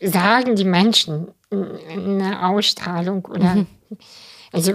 [0.00, 3.66] sagen die Menschen, eine Ausstrahlung oder,
[4.52, 4.74] also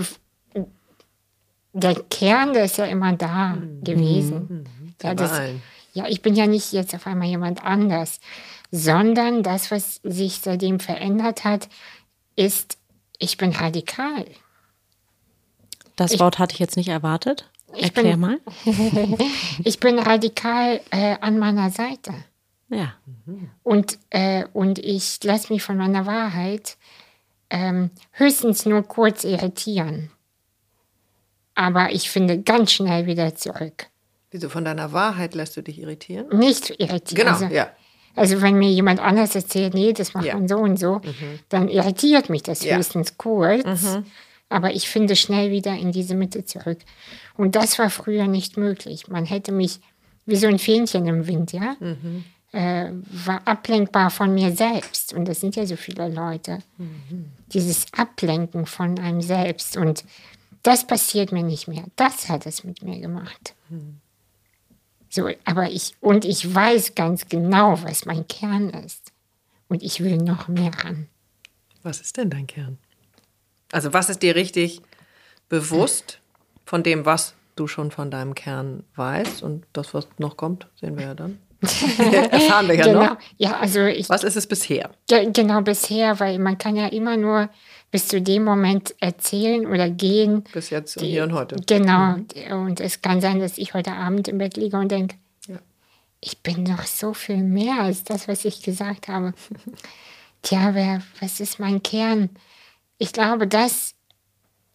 [1.73, 4.65] der Kern, der ist ja immer da gewesen.
[5.01, 5.39] Ja, bei das.
[5.93, 8.19] Ja, ich bin ja nicht jetzt auf einmal jemand anders,
[8.71, 11.67] sondern das, was sich seitdem verändert hat,
[12.35, 12.77] ist,
[13.19, 14.25] ich bin radikal.
[15.95, 17.49] Das Wort hatte ich jetzt nicht erwartet.
[17.75, 18.39] Ich Erklär bin- mal.
[19.63, 22.13] Ich bin radikal äh, an meiner Seite.
[22.69, 22.93] Ja.
[23.63, 26.77] Und, äh, und ich lasse mich von meiner Wahrheit
[27.49, 30.09] ähm, höchstens nur kurz irritieren.
[31.53, 33.87] Aber ich finde ganz schnell wieder zurück.
[34.31, 36.27] Wieso von deiner Wahrheit lässt du dich irritieren?
[36.37, 37.25] Nicht irritieren.
[37.25, 37.69] Genau, also, ja.
[38.15, 40.35] also wenn mir jemand anders erzählt, nee, das macht Ja.
[40.35, 41.01] man so und so,
[41.49, 42.77] dann irritiert mich das Ja.
[42.77, 43.97] höchstens kurz.
[44.49, 46.79] Aber ich finde schnell wieder in diese Mitte zurück.
[47.37, 49.07] Und das war früher nicht möglich.
[49.07, 49.79] Man hätte mich
[50.25, 51.75] wie so ein Fähnchen im Wind, ja,
[52.53, 52.91] äh,
[53.25, 55.13] war ablenkbar von mir selbst.
[55.13, 56.59] Und das sind ja so viele Leute.
[57.53, 59.77] Dieses Ablenken von einem selbst.
[59.77, 60.03] Und
[60.63, 61.85] das passiert mir nicht mehr.
[61.95, 63.55] Das hat es mit mir gemacht.
[65.13, 69.11] So, aber ich, und ich weiß ganz genau, was mein Kern ist.
[69.67, 71.07] Und ich will noch mehr ran.
[71.83, 72.77] Was ist denn dein Kern?
[73.73, 74.81] Also was ist dir richtig
[75.49, 76.19] bewusst
[76.65, 79.43] von dem, was du schon von deinem Kern weißt?
[79.43, 81.39] Und das, was noch kommt, sehen wir ja dann.
[82.31, 83.03] Erfahren wir ja genau.
[83.05, 83.17] noch.
[83.37, 84.89] Ja, also ich, Was ist es bisher?
[85.07, 87.49] ge- genau bisher, weil man kann ja immer nur
[87.91, 90.43] bis zu dem Moment erzählen oder gehen.
[90.53, 91.57] Bis jetzt und hier und heute.
[91.67, 92.15] Genau.
[92.51, 95.59] Und es kann sein, dass ich heute Abend im Bett liege und denke, Ja.
[96.21, 99.33] ich bin noch so viel mehr als das, was ich gesagt habe.
[100.41, 102.29] Tja, wer, was ist mein Kern?
[102.97, 103.93] Ich glaube, das,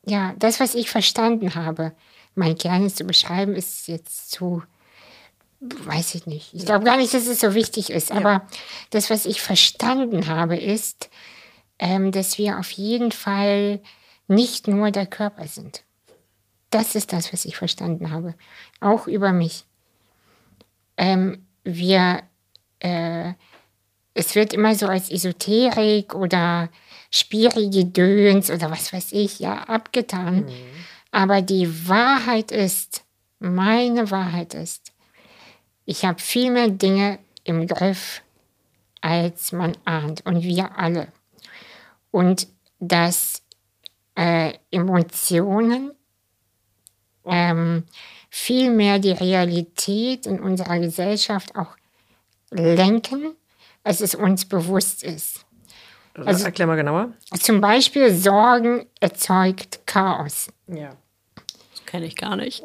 [0.05, 1.93] ja, das, was ich verstanden habe,
[2.35, 4.63] mein Kern ist zu beschreiben, ist jetzt zu,
[5.61, 6.53] weiß ich nicht.
[6.53, 8.13] Ich glaube gar nicht, dass es so wichtig ist.
[8.13, 8.47] Aber
[8.91, 11.09] das, was ich verstanden habe, ist,
[11.79, 13.81] ähm, dass wir auf jeden Fall
[14.29, 15.83] nicht nur der Körper sind.
[16.71, 18.35] Das ist das, was ich verstanden habe.
[18.81, 19.65] Auch über mich.
[20.97, 22.23] Ähm, wir,
[22.81, 23.33] äh,
[24.15, 26.71] es wird immer so als Esoterik oder
[27.11, 30.47] Spirigedöns oder was weiß ich, ja, abgetan.
[30.47, 30.53] Mhm.
[31.13, 33.05] Aber die Wahrheit ist,
[33.39, 34.93] meine Wahrheit ist,
[35.85, 38.23] ich habe viel mehr Dinge im Griff,
[39.01, 40.27] als man ahnt.
[40.27, 41.09] Und wir alle.
[42.17, 42.49] Und
[42.81, 43.43] dass
[44.15, 45.93] äh, Emotionen
[47.27, 47.85] ähm,
[48.31, 51.77] viel mehr die Realität in unserer Gesellschaft auch
[52.51, 53.37] lenken,
[53.85, 55.45] als es uns bewusst ist.
[56.15, 57.13] Also, Erklär mal genauer.
[57.39, 60.49] Zum Beispiel Sorgen erzeugt Chaos.
[60.69, 60.97] Ja.
[61.35, 62.63] Das kenne ich gar nicht.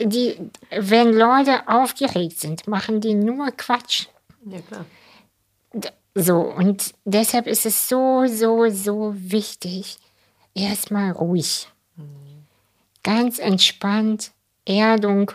[0.00, 0.38] Die,
[0.70, 4.06] wenn Leute aufgeregt sind, machen die nur Quatsch.
[4.46, 4.86] Ja, klar.
[6.18, 9.98] So, und deshalb ist es so, so, so wichtig,
[10.54, 11.68] erstmal ruhig.
[13.02, 14.32] Ganz entspannt,
[14.64, 15.30] Erdung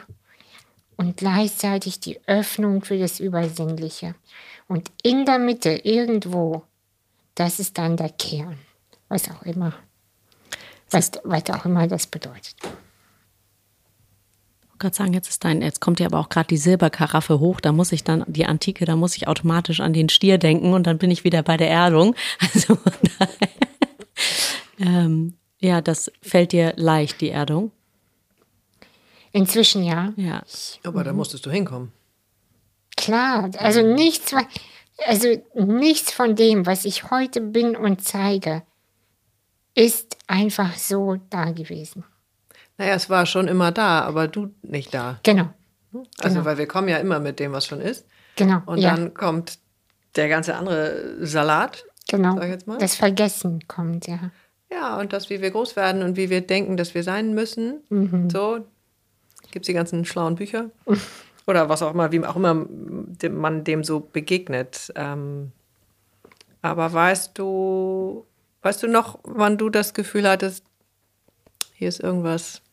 [0.97, 4.15] und gleichzeitig die Öffnung für das Übersinnliche.
[4.67, 6.63] Und in der Mitte irgendwo
[7.35, 8.57] das ist dann der Kern,
[9.07, 9.73] was auch immer,
[10.89, 12.55] was, was auch immer das bedeutet.
[14.81, 17.71] Gerade sagen, jetzt ist dein, jetzt kommt ja aber auch gerade die Silberkaraffe hoch, da
[17.71, 20.97] muss ich dann, die Antike, da muss ich automatisch an den Stier denken und dann
[20.97, 22.15] bin ich wieder bei der Erdung.
[22.39, 22.77] Also
[24.79, 27.71] ähm, ja, das fällt dir leicht, die Erdung.
[29.31, 30.13] Inzwischen ja.
[30.15, 30.41] Ja.
[30.83, 31.91] Aber da musstest du hinkommen.
[32.97, 34.33] Klar, also nichts,
[35.05, 38.63] also nichts von dem, was ich heute bin und zeige,
[39.75, 42.03] ist einfach so da gewesen.
[42.81, 45.19] Naja, es war schon immer da, aber du nicht da.
[45.21, 45.49] Genau.
[46.17, 46.45] Also, genau.
[46.45, 48.07] weil wir kommen ja immer mit dem, was schon ist.
[48.37, 48.63] Genau.
[48.65, 48.95] Und ja.
[48.95, 49.59] dann kommt
[50.15, 51.85] der ganze andere Salat.
[52.09, 52.33] Genau.
[52.33, 52.79] Sag ich jetzt mal.
[52.79, 54.31] Das Vergessen kommt, ja.
[54.71, 57.83] Ja, und das, wie wir groß werden und wie wir denken, dass wir sein müssen.
[57.89, 58.31] Mhm.
[58.31, 58.65] So
[59.51, 60.71] gibt es die ganzen schlauen Bücher.
[61.45, 62.65] Oder was auch immer, wie auch immer
[63.29, 64.91] man dem so begegnet.
[64.95, 65.51] Ähm,
[66.63, 68.25] aber weißt du,
[68.63, 70.65] weißt du noch, wann du das Gefühl hattest,
[71.73, 72.63] hier ist irgendwas,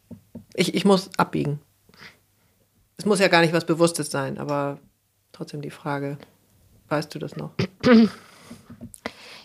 [0.54, 1.60] ich, ich muss abbiegen?
[2.96, 4.78] Es muss ja gar nicht was Bewusstes sein, aber
[5.32, 6.18] trotzdem die Frage,
[6.88, 7.52] weißt du das noch?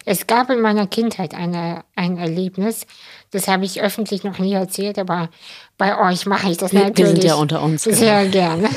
[0.06, 2.86] Es gab in meiner Kindheit eine, ein Erlebnis,
[3.32, 5.30] das habe ich öffentlich noch nie erzählt, aber
[5.78, 6.98] bei euch mache ich das wir, natürlich.
[6.98, 7.84] Wir sind ja unter uns.
[7.84, 7.96] Genau.
[7.96, 8.70] Sehr gerne.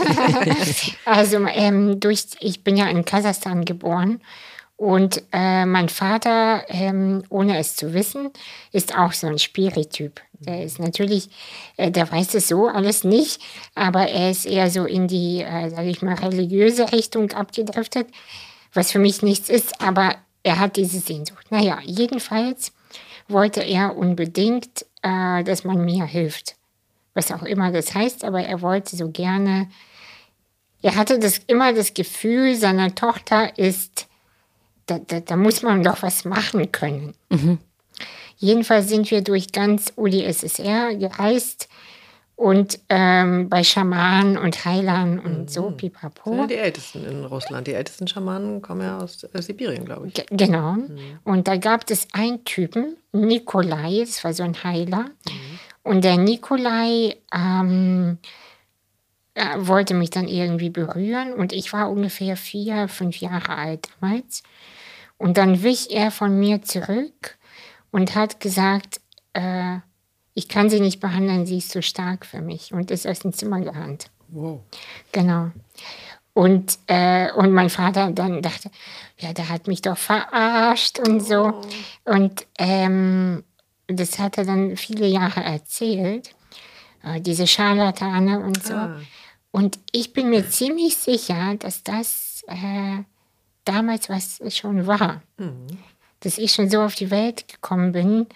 [1.05, 4.21] also ähm, durch, ich bin ja in Kasachstan geboren
[4.77, 8.31] und äh, mein Vater, ähm, ohne es zu wissen,
[8.73, 10.21] ist auch so ein Spirityp.
[10.39, 11.31] Der ist natürlich,
[11.79, 13.41] äh, der weiß es so alles nicht,
[13.75, 18.09] aber er ist eher so in die, äh, sage ich mal, religiöse Richtung abgedriftet,
[18.75, 21.51] was für mich nichts ist, aber er hat diese Sehnsucht.
[21.51, 22.73] Naja, jedenfalls
[23.29, 26.55] wollte er unbedingt, äh, dass man mir hilft.
[27.15, 29.71] Was auch immer das heißt, aber er wollte so gerne,
[30.83, 34.07] er hatte das, immer das Gefühl, seine Tochter ist,
[34.87, 37.14] da, da, da muss man doch was machen können.
[37.31, 37.59] Mhm.
[38.38, 41.68] Jedenfalls sind wir durch ganz UdSSR gereist
[42.37, 46.31] und ähm, bei Schamanen und Heilern und so, pipapo.
[46.31, 47.66] Sind ja die Ältesten in Russland.
[47.66, 50.14] Die ältesten Schamanen kommen ja aus äh, Sibirien, glaube ich.
[50.14, 50.77] G genau.
[51.25, 55.07] Und da gab es einen Typen, Nikolai, das war so ein Heiler.
[55.83, 58.18] Und der Nikolai ähm,
[59.33, 64.42] äh, wollte mich dann irgendwie berühren und ich war ungefähr vier, fünf Jahre alt damals.
[65.19, 67.39] Und dann wich er von mir zurück
[67.91, 69.01] und hat gesagt,
[69.33, 69.79] äh,
[70.35, 73.33] ich kann sie nicht behandeln, sie ist zu stark für mich und ist aus dem
[73.33, 74.11] Zimmer gerannt.
[74.29, 74.61] Wow.
[75.13, 75.51] Genau.
[76.35, 78.71] Und, äh, und mein Vater dann dachte,
[79.19, 81.63] ja, der hat mich doch verarscht und so.
[82.05, 83.43] Und ähm,
[83.87, 86.35] das hat er dann viele Jahre erzählt,
[87.03, 88.75] äh, diese Scharlatane und so.
[88.75, 89.01] Ah.
[89.51, 92.99] Und ich bin mir ziemlich sicher, dass das äh,
[93.67, 95.23] damals was schon war.
[96.21, 98.27] Dass ich schon so auf die Welt gekommen bin.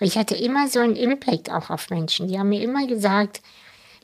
[0.00, 2.28] Ich hatte immer so einen Impact auch auf Menschen.
[2.28, 3.42] Die haben mir immer gesagt,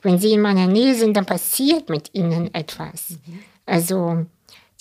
[0.01, 3.17] wenn sie in meiner Nähe sind, dann passiert mit ihnen etwas.
[3.65, 4.25] Also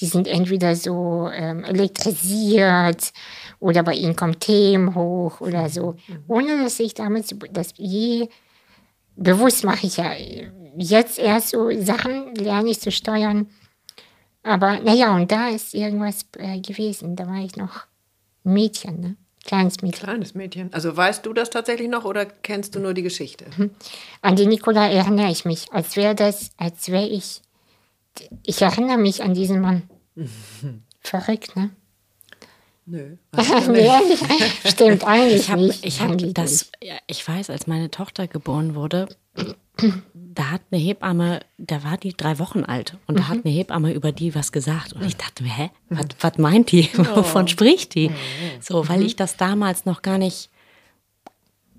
[0.01, 3.13] die sind entweder so ähm, elektrisiert
[3.61, 5.97] oder bei ihnen kommt Themen hoch oder so.
[6.27, 8.29] Ohne dass ich damals das je
[9.17, 10.13] bewusst mache ich ja
[10.77, 13.47] jetzt erst so Sachen, lerne ich zu steuern.
[14.43, 17.17] Aber naja, und da ist irgendwas äh, gewesen.
[17.17, 17.77] Da war ich noch
[18.45, 19.17] ein Mädchen, ne?
[19.45, 20.05] Kleines Mädchen.
[20.05, 20.73] Kleines Mädchen.
[20.73, 23.47] Also weißt du das tatsächlich noch oder kennst du nur die Geschichte?
[24.21, 27.43] An die Nikola erinnere ich mich, als wäre das, als wäre ich.
[28.45, 29.83] Ich erinnere mich an diesen Mann.
[31.01, 31.71] Verrückt, ne?
[32.87, 33.17] Nö.
[33.71, 33.91] nee,
[34.69, 35.85] stimmt eigentlich Ich habe nicht.
[35.85, 36.73] ich hab Eigentlich das, nicht.
[36.83, 39.09] ja, ich weiß, als meine Tochter geboren wurde,
[40.35, 43.93] da hat eine Hebamme, da war die drei Wochen alt und da hat eine Hebamme
[43.93, 46.89] über die was gesagt und ich dachte mir, hä, was, was meint die?
[46.97, 48.11] Wovon spricht die?
[48.61, 50.49] So, weil ich das damals noch gar nicht,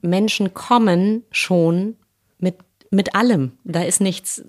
[0.02, 1.96] Menschen kommen schon
[2.38, 2.58] mit,
[2.92, 3.54] mit allem.
[3.63, 4.44] Da ist nichts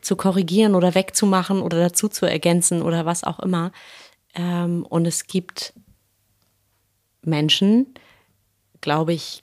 [0.00, 3.72] zu korrigieren oder wegzumachen oder dazu zu ergänzen oder was auch immer.
[4.34, 5.74] Ähm, und es gibt
[7.22, 7.94] Menschen,
[8.80, 9.40] glaube ich,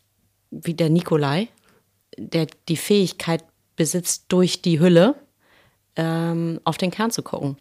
[0.50, 1.50] wie der Nikolai,
[2.18, 3.44] der die Fähigkeit
[3.80, 5.16] besitzt, durch die Hülle
[5.96, 7.56] ähm, auf den Kern zu gucken.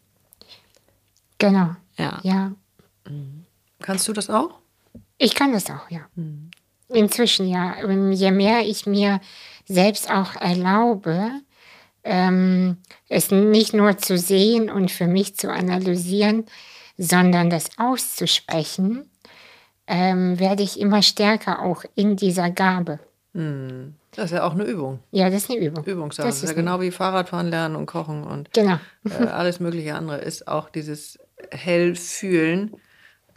[1.38, 1.76] Genau.
[1.96, 2.18] Ja.
[2.24, 2.52] Ja.
[3.80, 4.58] Kannst du das auch?
[5.16, 6.00] Ich kann das auch, ja.
[6.88, 7.84] Inzwischen ja.
[7.84, 9.20] Und je mehr ich mir
[9.64, 11.30] selbst auch erlaube,
[12.02, 12.78] ähm,
[13.08, 16.46] es nicht nur zu sehen und für mich zu analysieren,
[16.96, 19.08] sondern das auszusprechen,
[19.86, 22.98] ähm, werde ich immer stärker auch in dieser Gabe.
[24.12, 25.00] Das ist ja auch eine Übung.
[25.10, 25.84] Ja, das ist eine Übung.
[25.84, 26.26] Übungssache.
[26.26, 28.78] Das Das ist ja genau wie Fahrradfahren lernen und kochen und Genau.
[29.08, 31.18] äh, alles mögliche andere ist auch dieses
[31.50, 32.74] hell fühlen,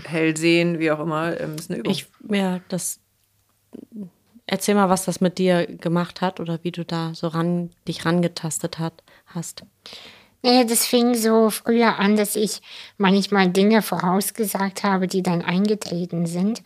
[0.04, 1.92] hell sehen, wie auch immer, ähm, ist eine Übung.
[1.92, 3.00] Ich, ja, das.
[4.48, 8.06] Erzähl mal, was das mit dir gemacht hat oder wie du da so ran, dich
[8.06, 9.64] rangetastet hat, hast.
[10.44, 12.62] Naja, das fing so früher an, dass ich
[12.98, 16.64] manchmal Dinge vorausgesagt habe, die dann eingetreten sind.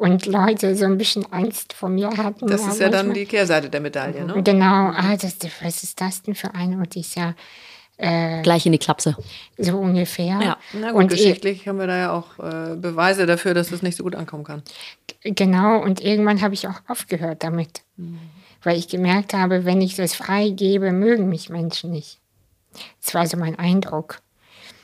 [0.00, 2.46] Und Leute so ein bisschen Angst vor mir hatten.
[2.46, 3.14] das ist ja dann manchmal.
[3.16, 4.42] die Kehrseite der Medaille, ne?
[4.42, 6.78] Genau, ah, das, was ist das denn für eine?
[6.78, 7.34] Und ich ja
[8.42, 9.14] Gleich in die Klapse.
[9.58, 10.40] so ungefähr.
[10.40, 10.56] Ja.
[10.72, 13.82] Na gut, und eh geschichtlich haben wir da ja auch äh, Beweise dafür, dass das
[13.82, 14.62] nicht so gut ankommen kann.
[15.22, 17.82] Genau, und irgendwann habe ich auch aufgehört damit.
[18.62, 22.20] Weil ich gemerkt habe, wenn ich das freigebe, mögen mich Menschen nicht.
[23.04, 24.22] Das war so mein Eindruck.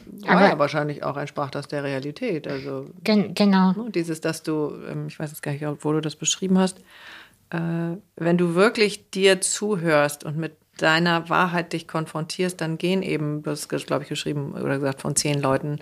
[0.06, 2.46] War Aber- ja wahrscheinlich auch entsprach das der Realität.
[2.48, 3.72] Also Gen genau.
[3.72, 6.78] ne, dieses, dass du, ähm, ich weiß jetzt gar nicht, wo du das beschrieben hast,
[7.50, 7.58] äh,
[8.16, 13.50] wenn du wirklich dir zuhörst und mit deiner Wahrheit dich konfrontierst, dann gehen eben, du
[13.50, 15.78] hast, glaube ich, geschrieben oder gesagt, von zehn Leuten,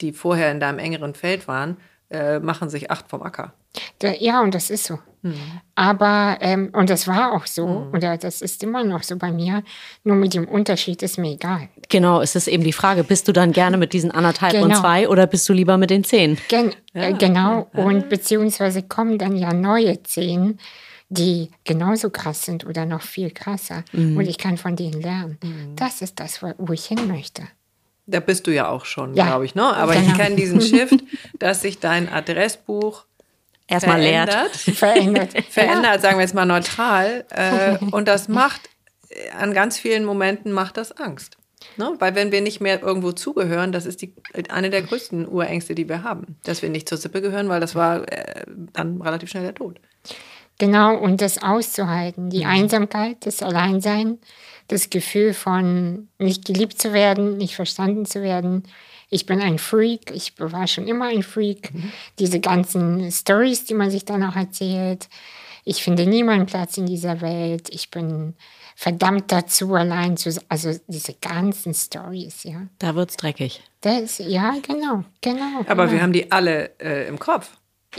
[0.00, 1.76] die vorher in deinem engeren Feld waren,
[2.10, 3.52] äh, machen sich acht vom Acker.
[4.02, 4.98] Ja, und das ist so.
[5.74, 9.62] Aber, ähm, und das war auch so, oder das ist immer noch so bei mir,
[10.04, 11.68] nur mit dem Unterschied ist mir egal.
[11.88, 14.80] Genau, es ist eben die Frage, bist du dann gerne mit diesen anderthalb und Genau.
[14.80, 16.38] zwei oder bist du lieber mit den zehn?
[16.48, 20.58] Gen äh, genau, und beziehungsweise kommen dann ja neue Szenen,
[21.10, 23.82] die genauso krass sind oder noch viel krasser.
[23.94, 25.38] Und ich kann von denen lernen.
[25.76, 27.42] Das ist das, wo ich hin möchte.
[28.06, 29.64] Da bist du ja auch schon, Ja, glaube ich, ne?
[29.64, 30.16] Aber ich genau.
[30.16, 31.02] kenne diesen Shift,
[31.38, 33.04] dass sich dein Adressbuch
[33.68, 34.32] Erstmal leert.
[34.32, 35.32] verändert.
[35.32, 35.44] Verändert.
[35.50, 37.24] verändert, sagen wir jetzt mal neutral.
[37.30, 38.62] Äh, und das macht,
[39.38, 41.36] an ganz vielen Momenten macht das Angst.
[41.76, 41.94] Ne?
[41.98, 44.14] Weil wenn wir nicht mehr irgendwo zugehören, das ist die,
[44.48, 46.38] eine der größten Urängste, die wir haben.
[46.44, 49.80] Dass wir nicht zur Sippe gehören, weil das war äh, dann relativ schnell der Tod.
[50.58, 52.30] Genau, und das auszuhalten.
[52.30, 54.18] Die Einsamkeit, das Alleinsein,
[54.66, 58.64] das Gefühl von nicht geliebt zu werden, nicht verstanden zu werden.
[59.10, 61.72] Ich bin ein Freak, ich war schon immer ein Freak.
[62.18, 65.08] Diese ganzen Stories, die man sich dann auch erzählt.
[65.64, 67.68] Ich finde niemanden Platz in dieser Welt.
[67.70, 68.34] Ich bin
[68.74, 70.44] verdammt dazu, allein zu sein.
[70.48, 72.68] Also diese ganzen Stories, ja.
[72.78, 73.62] Da wird's dreckig.
[73.80, 75.60] Das, ja, genau, genau.
[75.66, 75.92] Aber genau.
[75.92, 77.50] wir haben die alle äh, im Kopf.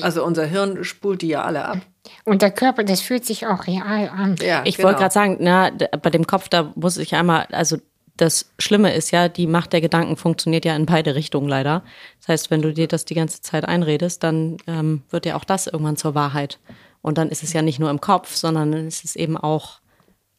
[0.02, 1.78] Also unser Hirn spult die ja alle ab.
[2.26, 4.36] Und der Körper, das fühlt sich auch real an.
[4.42, 4.88] Ja, Ich genau.
[4.88, 7.78] wollte gerade sagen, na, bei dem Kopf, da muss ich einmal, also
[8.20, 11.84] das Schlimme ist ja, die Macht der Gedanken funktioniert ja in beide Richtungen leider.
[12.20, 15.46] Das heißt, wenn du dir das die ganze Zeit einredest, dann ähm, wird ja auch
[15.46, 16.60] das irgendwann zur Wahrheit.
[17.02, 19.80] Und dann ist es ja nicht nur im Kopf, sondern ist es eben auch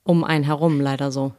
[0.04, 1.32] um einen herum leider so.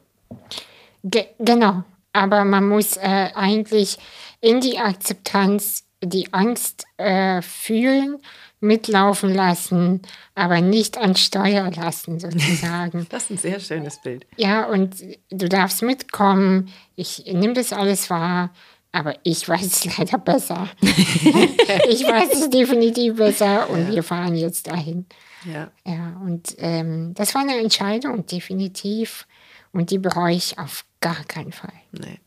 [1.04, 1.84] Ge genau.
[2.12, 3.98] Aber man muss äh, eigentlich
[4.40, 8.18] in die Akzeptanz die Angst äh, fühlen,
[8.62, 10.02] mitlaufen lassen,
[10.34, 13.06] aber nicht an Steuer lassen, sozusagen.
[13.10, 14.26] Das ist ein sehr schönes Bild.
[14.36, 14.96] ja, und
[15.30, 16.70] du darfst mitkommen.
[16.96, 18.50] Ich nehme das alles wahr.
[18.94, 20.68] Aber ich weiß es leider besser.
[20.82, 25.06] ich weiß es definitiv besser und wir fahren jetzt dahin.
[25.50, 25.70] Ja.
[25.86, 29.26] Ja, und ähm, das war eine Entscheidung, definitiv.
[29.72, 31.72] Und die bereue ich auf gar keinen Fall.
[31.92, 32.20] Nee.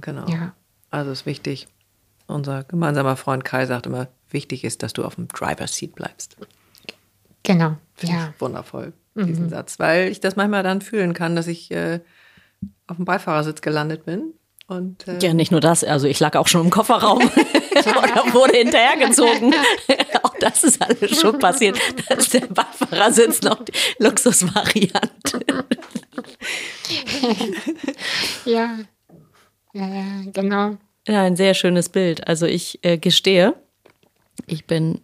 [0.00, 0.26] Genau.
[0.28, 0.54] Ja.
[0.90, 1.68] Also ist wichtig.
[2.26, 6.36] Unser gemeinsamer Freund Kai sagt immer, wichtig ist, dass du auf dem Driver's Seat bleibst.
[7.42, 7.76] Genau.
[7.94, 8.32] Finde Ja.
[8.34, 9.78] ich wundervoll, diesen Satz.
[9.78, 12.00] Weil ich das manchmal dann fühlen kann, dass ich äh,
[12.86, 14.32] auf dem Beifahrersitz gelandet bin.
[14.66, 17.18] Und äh, Ja, nicht nur das, also ich lag auch schon im Kofferraum
[17.76, 19.54] oder wurde hinterhergezogen.
[20.24, 21.78] auch das ist alles schon passiert.
[22.08, 25.40] Das ist der Beifahrersitz noch die Luxusvariante.
[28.44, 28.78] Ja.
[29.72, 30.76] Ja, ja, genau.
[31.06, 32.26] Ja, ein sehr schönes Bild.
[32.26, 33.54] Also ich äh, gestehe,
[34.46, 35.00] Ich bin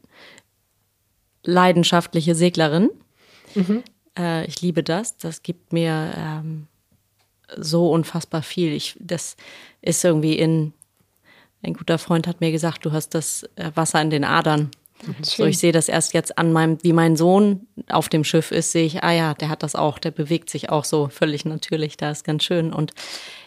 [1.44, 2.90] leidenschaftliche Seglerin.
[4.18, 5.16] Äh, ich liebe das.
[5.16, 6.66] Das gibt mir ähm,
[7.56, 8.72] so unfassbar viel.
[8.72, 9.36] Ich, das
[9.80, 10.72] ist irgendwie in.
[11.64, 14.70] Ein guter Freund hat mir gesagt, du hast das äh, Wasser in den Adern.
[15.22, 18.72] So, ich sehe das erst jetzt an meinem, wie mein Sohn auf dem Schiff ist,
[18.72, 21.96] sehe ich, ah ja, der hat das auch, der bewegt sich auch so völlig natürlich,
[21.96, 22.72] da ist ganz schön.
[22.72, 22.92] Und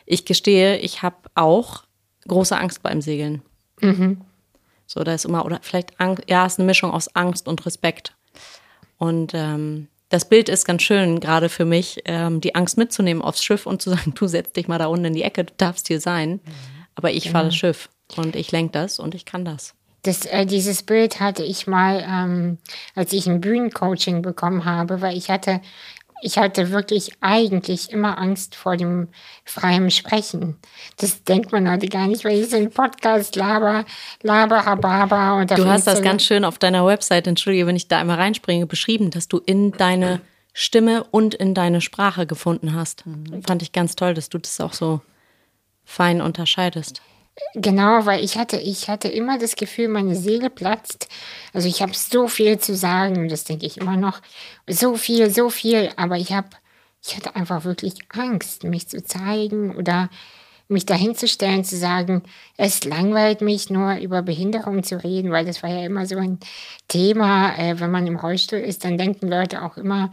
[0.05, 1.83] ich gestehe, ich habe auch
[2.27, 3.41] große Angst beim Segeln.
[4.87, 7.65] So, da ist immer, oder vielleicht Angst, ja, es ist eine Mischung aus Angst und
[7.65, 8.13] Respekt.
[8.97, 13.43] Und ähm, das Bild ist ganz schön, gerade für mich, ähm, die Angst mitzunehmen aufs
[13.43, 15.87] Schiff und zu sagen, du setz dich mal da unten in die Ecke, du darfst
[15.87, 16.39] hier sein.
[16.95, 19.73] Aber ich fahre das Schiff und ich lenke das und ich kann das.
[20.03, 22.59] Das, äh, dieses Bild hatte ich mal, ähm,
[22.93, 25.61] als ich ein Bühnencoaching bekommen habe, weil ich hatte,
[26.21, 29.09] ich hatte wirklich eigentlich immer Angst vor dem
[29.43, 30.57] freien Sprechen.
[30.97, 33.85] Das denkt man heute gar nicht, weil ich so einen Podcast laber,
[34.21, 35.39] laber, hababa.
[35.39, 38.65] Und Du hast das ganz schön auf deiner Website, entschuldige, wenn ich da einmal reinspringe,
[38.65, 40.21] beschrieben, dass du in deine
[40.53, 43.03] Stimme und in deine Sprache gefunden hast.
[43.45, 45.01] Fand ich ganz toll, dass du das auch so
[45.83, 47.01] fein unterscheidest.
[47.55, 51.07] Genau, weil ich hatte, ich hatte immer das Gefühl, meine Seele platzt.
[51.53, 54.21] Also ich habe so viel zu sagen, das denke ich immer noch.
[54.69, 56.49] So viel, so viel, aber ich habe,
[57.05, 60.09] ich hatte einfach wirklich Angst, mich zu zeigen oder
[60.67, 62.23] mich dahinzustellen, zu sagen,
[62.57, 66.39] es langweilt mich nur über Behinderung zu reden, weil das war ja immer so ein
[66.87, 67.55] Thema.
[67.57, 70.11] Äh, wenn man im Rollstuhl ist, dann denken Leute auch immer,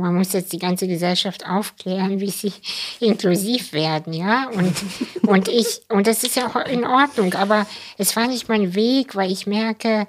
[0.00, 2.52] man muss jetzt die ganze Gesellschaft aufklären, wie sie
[3.00, 4.48] inklusiv werden, ja.
[4.48, 4.74] Und,
[5.28, 7.66] und ich, und das ist ja auch in Ordnung, aber
[7.98, 10.06] es war nicht mein Weg, weil ich merke,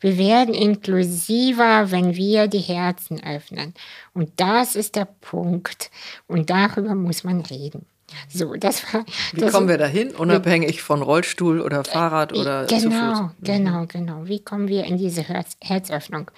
[0.00, 3.74] wir werden inklusiver, wenn wir die Herzen öffnen.
[4.14, 5.90] Und das ist der Punkt.
[6.28, 7.86] Und darüber muss man reden.
[8.28, 9.04] So, das war.
[9.32, 13.30] Wie das, kommen wir dahin, unabhängig von Rollstuhl oder Fahrrad oder zu Genau, Fuß?
[13.42, 14.26] genau, genau.
[14.26, 16.30] Wie kommen wir in diese Herz Herzöffnung?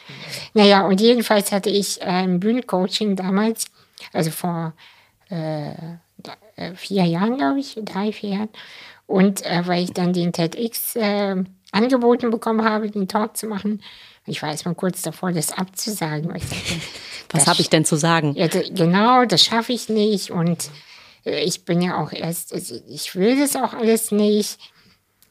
[0.55, 3.67] Naja, und jedenfalls hatte ich äh, ein Bühnencoaching damals,
[4.13, 4.73] also vor
[5.31, 5.71] äh,
[6.57, 8.49] äh, vier Jahren, glaube ich, drei, vier Jahren.
[9.07, 11.37] Und äh, weil ich dann den TEDx äh,
[11.73, 13.83] angeboten bekommen habe, den Talk zu machen,
[14.27, 16.29] ich war erst mal kurz davor, das abzusagen.
[16.29, 16.45] Dachte,
[17.33, 18.35] Was habe ich denn zu sagen?
[18.37, 20.69] ja, genau, das schaffe ich nicht und äh,
[21.25, 24.59] ich bin ja auch erst, also ich will das auch alles nicht.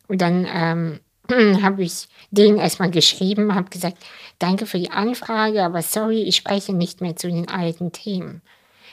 [0.08, 1.00] Und dann ähm,
[1.62, 3.98] habe ich denen erstmal geschrieben, habe gesagt,
[4.40, 8.42] danke für die Anfrage, aber sorry, ich spreche nicht mehr zu den alten Themen.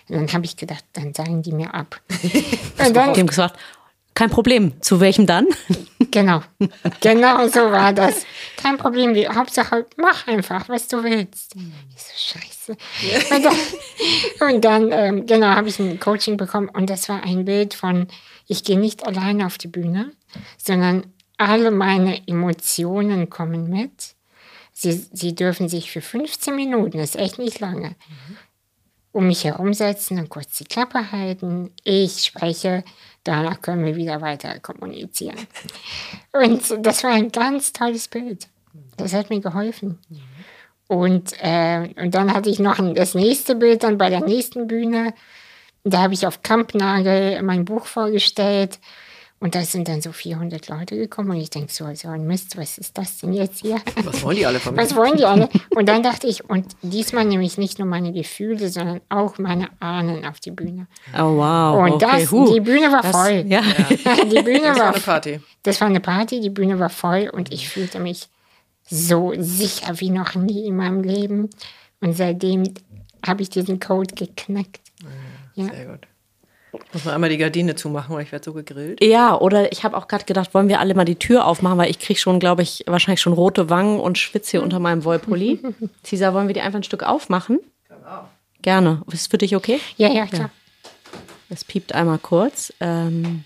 [0.08, 2.00] Und dann habe ich gedacht, dann sagen die mir ab.
[2.78, 3.58] und dann, Die haben gesagt,
[4.16, 4.72] kein Problem.
[4.80, 5.46] Zu welchem dann?
[6.10, 6.40] Genau,
[7.00, 8.24] genau so war das.
[8.56, 11.54] Kein Problem, die Hauptsache mach einfach, was du willst.
[11.94, 12.76] Ich so, scheiße.
[13.34, 13.56] Und dann,
[14.54, 18.06] und dann ähm, genau, habe ich ein Coaching bekommen und das war ein Bild von,
[18.46, 20.12] ich gehe nicht alleine auf die Bühne,
[20.56, 21.04] sondern
[21.36, 24.14] alle meine Emotionen kommen mit.
[24.72, 27.94] Sie, sie dürfen sich für 15 Minuten, das ist echt nicht lange,
[29.12, 31.72] um mich herumsetzen und kurz die Klappe halten.
[31.84, 32.84] Ich spreche,
[33.26, 35.36] danach können wir wieder weiter kommunizieren.
[36.32, 38.48] Und das war ein ganz tolles Bild.
[38.96, 39.98] Das hat mir geholfen.
[40.88, 44.68] Und, äh, und dann hatte ich noch ein, das nächste Bild dann bei der nächsten
[44.68, 45.14] Bühne.
[45.82, 48.78] Da habe ich auf Kampnagel mein Buch vorgestellt.
[49.38, 51.30] Und da sind dann so 400 Leute gekommen.
[51.30, 53.78] Und ich denke so, so ein Mist, was ist das denn jetzt hier?
[54.02, 54.80] Was wollen die alle von mir?
[54.80, 55.50] Was wollen die alle?
[55.74, 59.68] Und dann dachte ich, und diesmal nehme ich nicht nur meine Gefühle, sondern auch meine
[59.78, 60.86] Ahnen auf die Bühne.
[61.14, 61.84] Oh, wow.
[61.84, 62.20] Und okay.
[62.20, 62.50] das, huh.
[62.50, 63.44] die Bühne war das, voll.
[63.46, 63.60] Ja.
[64.30, 65.40] Die Bühne Das war war eine Party.
[65.62, 68.28] das war eine Party, die Bühne war voll und ich fühlte mich
[68.88, 71.50] so sicher wie noch nie in meinem Leben.
[72.00, 72.72] Und seitdem
[73.26, 74.80] habe ich diesen Code geknackt.
[75.54, 75.66] Ja.
[75.66, 76.06] Sehr gut.
[76.92, 79.02] Muss mal einmal die Gardine zumachen, weil ich werde so gegrillt.
[79.02, 81.90] Ja, oder ich habe auch gerade gedacht, wollen wir alle mal die Tür aufmachen, weil
[81.90, 85.60] ich kriege schon, glaube ich, wahrscheinlich schon rote Wangen und schwitze hier unter meinem Wollpulli.
[86.04, 87.60] Cesar, wollen wir die einfach ein Stück aufmachen?
[88.62, 89.02] Gerne.
[89.08, 89.80] Ist es für dich okay?
[89.96, 90.50] Ja, ja, klar.
[91.48, 93.44] Es piept einmal kurz, ähm,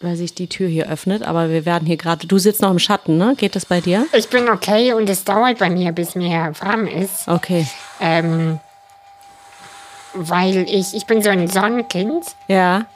[0.00, 1.24] weil sich die Tür hier öffnet.
[1.24, 2.26] Aber wir werden hier gerade.
[2.26, 3.34] Du sitzt noch im Schatten, ne?
[3.36, 4.06] Geht das bei dir?
[4.12, 7.26] Ich bin okay und es dauert bei mir, bis mir warm ist.
[7.26, 7.66] Okay.
[8.00, 8.60] Ähm,
[10.16, 12.86] weil ich, ich bin so ein Sonnenkind Ja,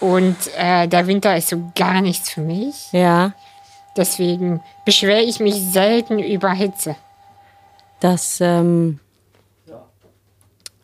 [0.00, 2.88] und äh, der Winter ist so gar nichts für mich.
[2.92, 3.32] ja.
[3.96, 6.96] Deswegen beschwere ich mich selten über Hitze.
[8.00, 9.00] Das ähm,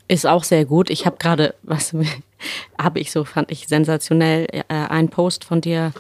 [0.09, 0.89] ist auch sehr gut.
[0.89, 1.95] Ich habe gerade, was
[2.81, 5.93] habe ich so, fand ich sensationell, äh, einen Post von dir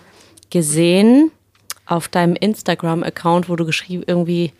[0.48, 1.30] gesehen
[1.84, 4.52] auf deinem Instagram-Account, wo du geschrieben, irgendwie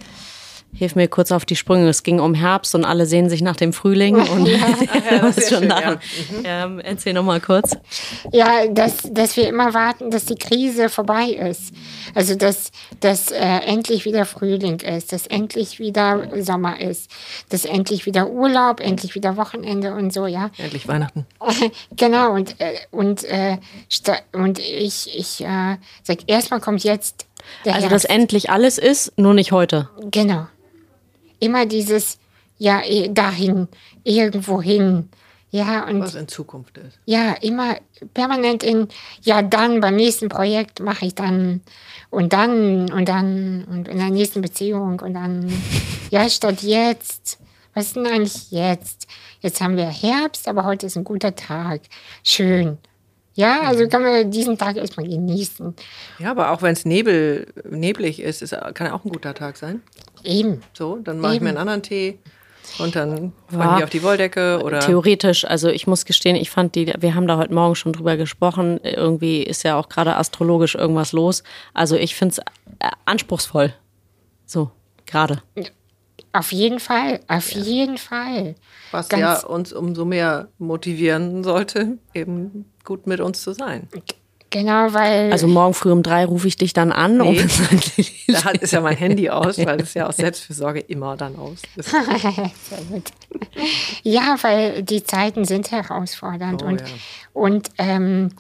[0.75, 1.89] Hilf mir kurz auf die Sprünge.
[1.89, 5.63] Es ging um Herbst und alle sehen sich nach dem Frühling und ja, ist schon
[5.63, 5.69] schön.
[5.69, 5.99] Ja.
[6.45, 7.77] Ähm, erzähl noch mal kurz.
[8.33, 11.75] Ja, dass, dass wir immer warten, dass die Krise vorbei ist.
[12.15, 17.11] Also, dass, dass äh, endlich wieder Frühling ist, dass endlich wieder Sommer ist,
[17.51, 20.51] dass endlich wieder Urlaub, endlich wieder Wochenende und so, ja.
[20.57, 21.27] Endlich Weihnachten.
[21.97, 23.59] genau, und, äh, und, äh,
[24.33, 27.27] und ich, ich äh, sag, erstmal kommt jetzt
[27.65, 28.05] der Also, Herbst.
[28.05, 29.91] dass endlich alles ist, nur nicht heute.
[30.11, 30.47] Genau.
[31.43, 32.19] Immer dieses,
[32.59, 33.67] ja, eh, dahin,
[34.05, 35.09] irgendwo hin.
[35.51, 36.99] Ja, und Was in Zukunft ist.
[37.05, 37.77] ja, immer
[38.15, 38.87] permanent in,
[39.23, 41.61] ja, dann beim nächsten Projekt mache ich dann
[42.11, 45.53] und dann und dann und in der nächsten Beziehung und dann,
[46.11, 47.39] ja, statt jetzt.
[47.75, 49.09] Was ist denn eigentlich jetzt?
[49.41, 51.81] Jetzt haben wir Herbst, aber heute ist ein guter Tag.
[52.23, 52.79] Schön.
[53.35, 55.75] Ja, also kann man diesen Tag erstmal genießen.
[56.19, 59.83] Ja, aber auch wenn es Nebel, neblig ist, ist, kann auch ein guter Tag sein.
[60.25, 60.61] Eben.
[60.73, 62.19] So, dann mache ich mir einen anderen Tee
[62.79, 63.79] und dann fahre Ja.
[63.79, 64.81] ich auf die Wolldecke oder.
[64.81, 68.17] Theoretisch, also ich muss gestehen, ich fand die, wir haben da heute Morgen schon drüber
[68.17, 71.43] gesprochen, irgendwie ist ja auch gerade astrologisch irgendwas los.
[71.75, 73.75] Also ich finde es anspruchsvoll.
[74.47, 74.71] So,
[75.07, 75.43] gerade.
[76.33, 78.55] Auf jeden Fall, auf jeden Fall.
[78.91, 83.89] Was Ganz- ja uns umso mehr motivieren sollte, eben gut mit uns zu sein.
[84.53, 85.33] Genau, weil.
[85.33, 87.21] Also morgen früh um drei rufe ich dich dann an.
[87.21, 87.37] Um
[88.29, 91.63] Da hat, ist ja mein Handy aus, weil es ja aus Selbstfürsorge immer dann aus
[91.77, 91.91] ist.
[94.03, 96.87] Ja, weil die Zeiten sind herausfordernd Oh, und, ja.
[97.33, 98.31] und ähm,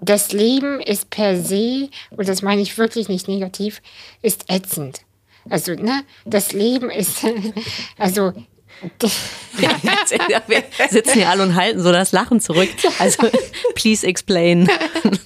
[0.00, 3.80] das Leben ist per se, und das meine ich wirklich nicht negativ,
[4.22, 5.00] ist ätzend.
[5.48, 7.24] Also, ne, das Leben ist,
[7.96, 8.32] also,
[10.46, 12.68] wir sitzen hier alle und halten so das Lachen zurück.
[12.98, 13.28] Also,
[13.74, 14.68] please explain.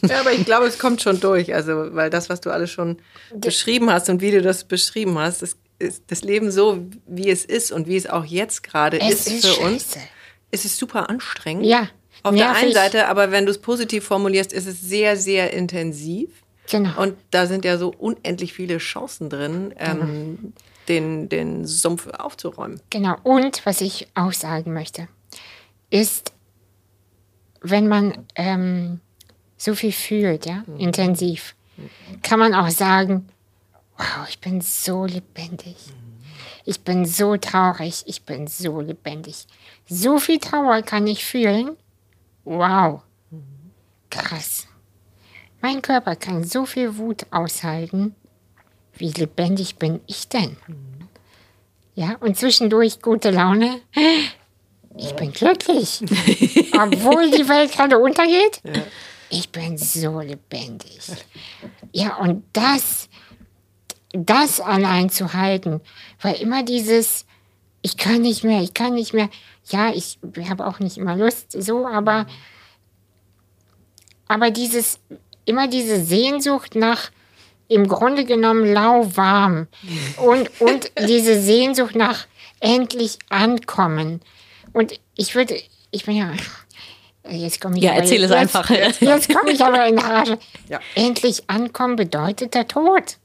[0.09, 1.55] Ja, aber ich glaube, es kommt schon durch.
[1.55, 2.99] Also, weil das, was du alles schon
[3.35, 7.45] beschrieben hast und wie du das beschrieben hast, das, ist das Leben so, wie es
[7.45, 9.97] ist und wie es auch jetzt gerade ist, ist für uns,
[10.51, 11.67] ist es super anstrengend.
[11.67, 11.89] Ja,
[12.23, 12.75] Auf der einen nervig.
[12.75, 16.29] Seite, aber wenn du es positiv formulierst, ist es sehr, sehr intensiv.
[16.71, 17.01] genau.
[17.03, 20.53] Und da sind ja so unendlich viele Chancen drin, ähm, Mhm.
[20.89, 22.81] Den, den Sumpf aufzuräumen.
[22.91, 23.17] Genau.
[23.23, 25.09] Und was ich auch sagen möchte,
[25.91, 26.33] ist,
[27.61, 29.01] wenn man ähm,
[29.57, 31.55] so viel fühlt, ja, intensiv,
[32.23, 33.29] kann man auch sagen,
[33.97, 35.77] wow, ich bin so lebendig.
[36.65, 39.47] Ich bin so traurig, ich bin so lebendig.
[39.89, 41.77] So viel Trauer kann ich fühlen.
[42.45, 43.03] Wow.
[44.11, 44.67] Krass.
[45.61, 48.15] Mein Körper kann so viel Wut aushalten.
[48.97, 50.57] Wie lebendig bin ich denn?
[51.95, 53.81] Ja, und zwischendurch gute Laune.
[54.97, 56.01] Ich bin glücklich.
[56.73, 58.61] Obwohl die Welt gerade untergeht.
[59.31, 61.01] Ich bin so lebendig.
[61.93, 63.09] Ja, und das,
[64.13, 65.81] das allein zu halten,
[66.21, 67.25] weil immer dieses,
[67.81, 69.31] ich kann nicht mehr, ich kann nicht mehr.
[69.67, 70.19] Ja, ich
[70.49, 72.27] habe auch nicht immer Lust, so, aber,
[74.29, 74.99] aber dieses,
[75.45, 77.11] immer diese Sehnsucht nach,
[77.69, 79.69] im Grunde genommen lauwarm
[80.17, 82.27] und, und diese Sehnsucht nach
[82.61, 84.21] endlich ankommen.
[84.73, 85.61] Und ich würde,
[85.91, 86.33] ich bin ja,
[87.29, 88.71] jetzt komme ich Ja, erzähl es jetzt, einfach.
[88.71, 90.39] Jetzt komme ich aber in Rage.
[90.69, 90.81] Ja.
[90.95, 93.19] Endlich ankommen bedeutet der Tod.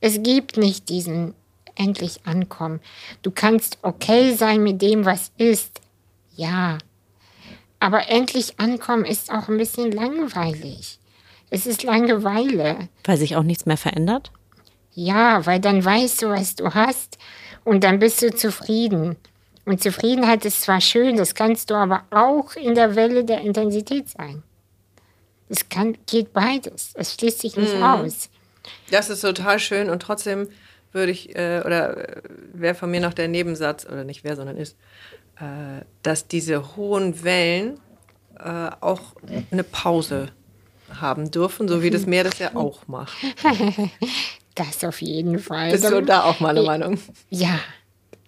[0.00, 1.34] Es gibt nicht diesen
[1.74, 2.80] endlich ankommen.
[3.22, 5.80] Du kannst okay sein mit dem, was ist.
[6.36, 6.78] Ja.
[7.80, 10.98] Aber endlich ankommen ist auch ein bisschen langweilig.
[11.54, 12.88] Es ist Langeweile.
[13.04, 14.32] Weil sich auch nichts mehr verändert.
[14.92, 17.16] Ja, weil dann weißt du, was du hast
[17.62, 19.14] und dann bist du zufrieden.
[19.64, 24.08] Und Zufriedenheit ist zwar schön, das kannst du aber auch in der Welle der Intensität
[24.08, 24.42] sein.
[25.48, 26.90] Es kann, geht beides.
[26.94, 28.30] Es schließt sich nicht aus.
[28.90, 30.48] Das ist total schön und trotzdem
[30.90, 32.20] würde ich, äh, oder
[32.52, 34.76] wäre von mir noch der Nebensatz, oder nicht wer, sondern ist,
[35.36, 37.78] äh, dass diese hohen Wellen
[38.40, 39.14] äh, auch
[39.52, 40.32] eine Pause
[41.00, 43.16] haben dürfen, so wie das Meer das ja auch macht.
[44.54, 45.72] Das auf jeden Fall.
[45.72, 47.00] Bist du da auch mal eine Meinung?
[47.28, 47.58] Ja,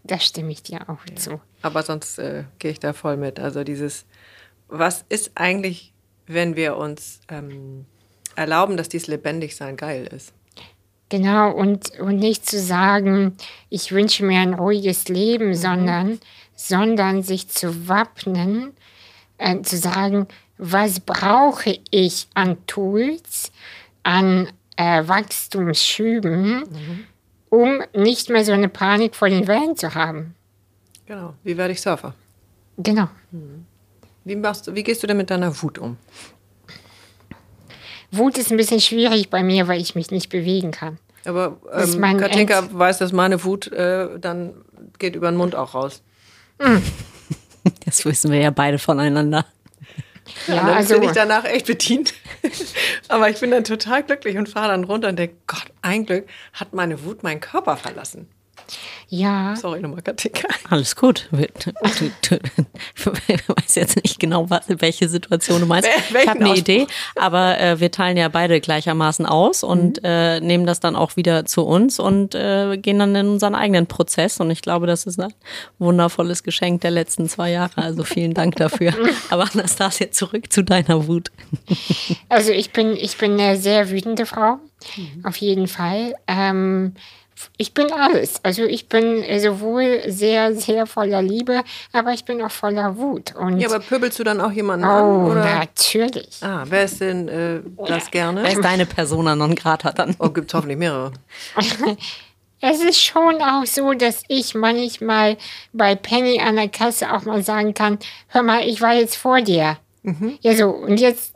[0.02, 1.40] da stimme ich dir auch zu.
[1.62, 3.38] Aber sonst äh, gehe ich da voll mit.
[3.38, 4.06] Also dieses,
[4.68, 5.92] was ist eigentlich,
[6.26, 7.86] wenn wir uns ähm,
[8.34, 10.32] erlauben, dass dieses Lebendigsein geil ist?
[11.08, 13.36] Genau, und, und nicht zu sagen,
[13.70, 16.18] ich wünsche mir ein ruhiges Leben, sondern,
[16.56, 18.72] sondern sich zu wappnen,
[19.38, 20.26] äh, zu sagen,
[20.58, 23.52] was brauche ich an Tools,
[24.02, 26.64] an äh, Wachstumsschüben,
[27.50, 30.34] um nicht mehr so eine Panik vor den Wellen zu haben.
[31.06, 31.34] Genau.
[31.44, 32.14] Wie werde ich Surfer?
[32.78, 33.08] Genau.
[34.24, 35.96] Wie, machst du, wie gehst du denn mit deiner Wut um?
[38.10, 40.98] Wut ist ein bisschen schwierig bei mir, weil ich mich nicht bewegen kann.
[41.24, 42.78] Aber ähm, mein Katinka Ernst.
[42.78, 44.54] weiß, dass meine Wut äh, dann
[44.98, 46.02] geht über den Mund auch raus.
[47.84, 49.44] Das wissen wir ja beide voneinander.
[50.46, 52.14] Ja, dann also bin ich danach echt bedient.
[53.08, 56.26] Aber ich bin dann total glücklich und fahre dann runter und denke, Gott, ein Glück
[56.52, 58.28] hat meine Wut meinen Körper verlassen.
[59.08, 60.48] Ja, Sorry nochmal, Katinka.
[60.70, 61.28] Alles gut.
[63.28, 65.88] Ich weiß jetzt nicht genau, was, welche Situation du meinst.
[66.10, 66.58] Wel- Ich habe eine Ausspruch?
[66.58, 71.16] Idee, aber äh, wir teilen ja beide gleichermaßen aus und äh, nehmen das dann auch
[71.16, 74.40] wieder zu uns und äh, gehen dann in unseren eigenen Prozess.
[74.40, 75.32] Und ich glaube, das ist ein
[75.78, 77.70] wundervolles Geschenk der letzten zwei Jahre.
[77.82, 78.92] Also vielen Dank dafür.
[79.30, 81.30] Aber Anastasia, zurück zu deiner Wut.
[82.28, 84.58] Also ich bin, ich bin eine sehr wütende Frau,
[85.24, 86.14] auf jeden Fall.
[86.26, 86.94] Ähm,
[87.56, 88.40] ich bin alles.
[88.42, 91.62] Also ich bin sowohl sehr, sehr voller Liebe,
[91.92, 93.34] aber ich bin auch voller Wut.
[93.34, 95.30] Und Ja, aber pöbelst du dann auch jemanden oh, an?
[95.30, 95.44] Oder?
[95.44, 96.42] natürlich.
[96.42, 98.50] Ah, wer ist denn äh, das Wer gerne?
[98.50, 100.16] ist deine Persona non grata dann?
[100.18, 101.12] Oh, gibt's hoffentlich mehrere.
[102.58, 105.36] Es ist schon auch so, dass ich manchmal
[105.74, 109.42] bei Penny an der Kasse auch mal sagen kann, hör mal, ich war jetzt vor
[109.42, 109.76] dir.
[110.40, 111.34] Ja, so, und jetzt,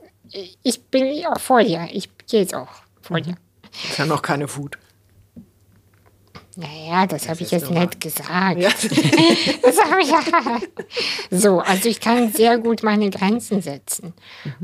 [0.62, 1.88] ich bin auch vor dir.
[1.92, 2.68] Ich gehe jetzt auch
[3.02, 3.34] vor dir.
[3.88, 4.78] Ist ja noch keine Wut.
[6.60, 7.86] Naja, das habe ich jetzt normal.
[7.86, 8.58] nicht gesagt.
[8.58, 8.70] Ja.
[9.62, 10.60] Das habe ich ja.
[11.30, 14.14] So, also ich kann sehr gut meine Grenzen setzen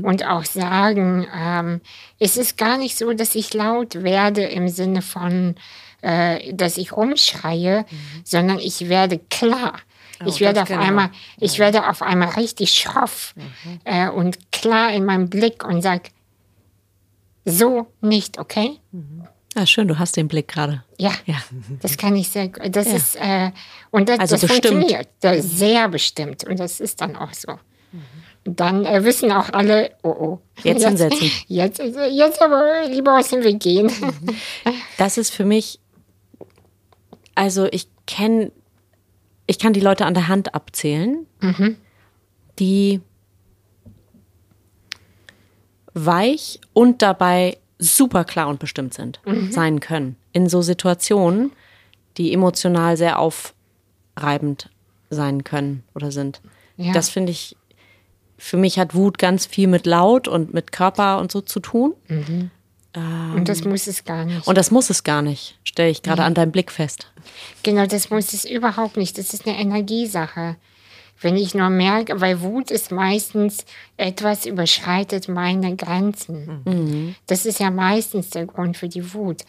[0.01, 1.81] und auch sagen, ähm,
[2.19, 5.55] es ist gar nicht so, dass ich laut werde im Sinne von,
[6.01, 7.85] äh, dass ich rumschreie,
[8.23, 9.79] sondern ich werde klar.
[10.25, 10.79] ich werde auf wir.
[10.79, 13.33] einmal, ich werde auf einmal richtig schroff
[13.85, 16.09] äh, und klar in meinem Blick und sag,
[17.45, 18.79] so nicht, okay?
[19.59, 20.83] Ah, schön, du hast den Blick gerade.
[20.99, 21.37] Ja, Ja.
[21.81, 22.75] das kann ich sehr gut.
[22.75, 23.49] Das ist, äh,
[23.89, 25.07] und das, Also das funktioniert.
[25.21, 26.43] Das sehr bestimmt.
[26.43, 27.53] Und das ist dann auch so.
[28.43, 30.39] Dann äh, wissen auch alle, oh oh.
[30.63, 31.31] Jetzt hinsetzen.
[31.47, 33.91] Jetzt, jetzt aber lieber aus dem Weg gehen.
[34.99, 35.79] Das ist für mich,
[37.33, 38.51] also ich kenne,
[39.47, 41.25] ich kann die Leute an der Hand abzählen,
[42.59, 43.01] die
[45.93, 49.19] weich und dabei super klar und bestimmt sind,
[49.51, 50.15] sein können.
[50.31, 51.51] In so Situationen,
[52.17, 54.69] die emotional sehr aufreibend
[55.09, 56.41] sein können oder sind.
[56.75, 56.91] Ja.
[56.93, 57.55] Das finde ich,
[58.37, 61.93] für mich hat Wut ganz viel mit Laut und mit Körper und so zu tun.
[62.95, 64.47] Und das muss es gar nicht.
[64.47, 67.11] Und das muss es gar nicht, stelle ich gerade an deinem Blick fest.
[67.61, 69.17] Genau, das muss es überhaupt nicht.
[69.19, 70.55] Das ist eine Energiesache.
[71.19, 73.65] Wenn ich nur merke, weil Wut ist meistens
[73.97, 77.15] etwas überschreitet meine Grenzen.
[77.25, 79.43] Das ist ja meistens der Grund für die Wut.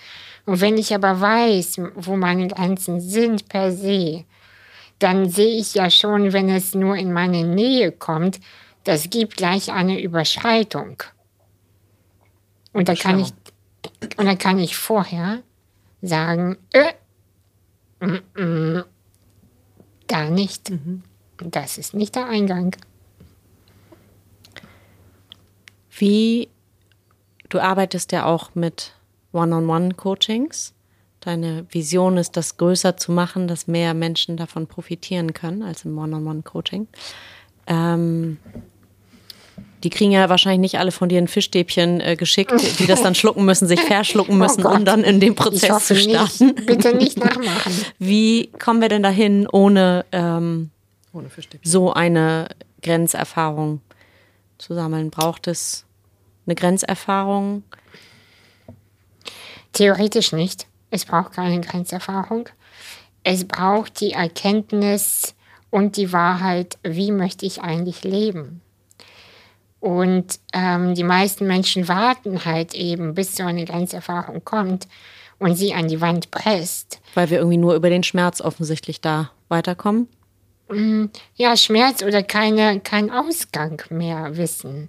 [0.47, 4.25] Und wenn ich aber weiß, wo meine Grenzen sind per se,
[4.99, 8.41] dann sehe ich ja schon, wenn es nur in meine Nähe kommt,
[8.85, 11.03] das gibt gleich eine Überschreitung.
[12.73, 13.33] Und da kann ich,
[14.17, 15.43] und dann kann ich vorher
[16.01, 16.95] sagen, äh,
[18.05, 18.85] mm, mm,
[20.07, 20.71] da nicht.
[21.43, 22.75] Das ist nicht der Eingang.
[25.91, 26.49] Wie,
[27.49, 28.93] du arbeitest ja auch mit
[29.33, 30.75] One-on-One-Coachings.
[31.21, 35.99] Deine Vision ist, das größer zu machen, dass mehr Menschen davon profitieren können als im
[35.99, 36.87] One-on-One-Coaching.
[37.67, 38.39] Ähm,
[39.83, 43.15] die kriegen ja wahrscheinlich nicht alle von dir ein Fischstäbchen äh, geschickt, die das dann
[43.15, 46.47] schlucken müssen, sich verschlucken müssen, Oh um dann in dem Prozess zu starten.
[46.47, 46.67] nicht.
[46.67, 47.73] Bitte nicht nachmachen.
[47.99, 50.71] Wie kommen wir denn dahin, ohne ähm,
[51.13, 51.71] Ohne Fischstäbchen.
[51.71, 52.49] so eine
[52.83, 53.81] Grenzerfahrung
[54.59, 55.11] zu sammeln?
[55.11, 55.85] Braucht es
[56.47, 57.63] eine Grenzerfahrung?
[59.73, 60.67] Theoretisch nicht.
[60.91, 62.49] Es braucht keine Grenzerfahrung.
[63.23, 65.35] Es braucht die Erkenntnis
[65.71, 68.63] und die Wahrheit, wie möchte ich eigentlich leben.
[69.81, 74.89] Und ähm, die meisten Menschen warten halt eben, bis so eine Grenzerfahrung kommt
[75.39, 77.01] und sie an die Wand presst.
[77.15, 80.09] Weil wir irgendwie nur über den Schmerz offensichtlich da weiterkommen.
[81.37, 84.89] Ja, Schmerz oder keine, kein Ausgang mehr wissen.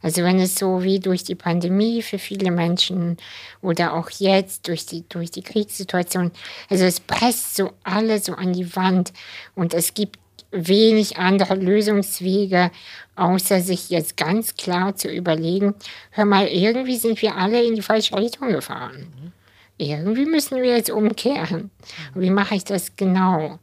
[0.00, 3.16] Also wenn es so wie durch die Pandemie für viele Menschen
[3.62, 6.30] oder auch jetzt durch die, durch die Kriegssituation,
[6.70, 9.12] also es presst so alle so an die Wand
[9.56, 10.18] und es gibt
[10.50, 12.70] wenig andere Lösungswege,
[13.16, 15.74] außer sich jetzt ganz klar zu überlegen,
[16.10, 19.32] hör mal, irgendwie sind wir alle in die falsche Richtung gefahren.
[19.78, 21.70] Irgendwie müssen wir jetzt umkehren.
[22.14, 23.58] Wie mache ich das genau?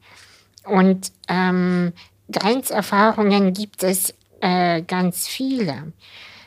[0.66, 1.94] Und ähm,
[2.32, 5.94] Grenzerfahrungen gibt es äh, ganz viele.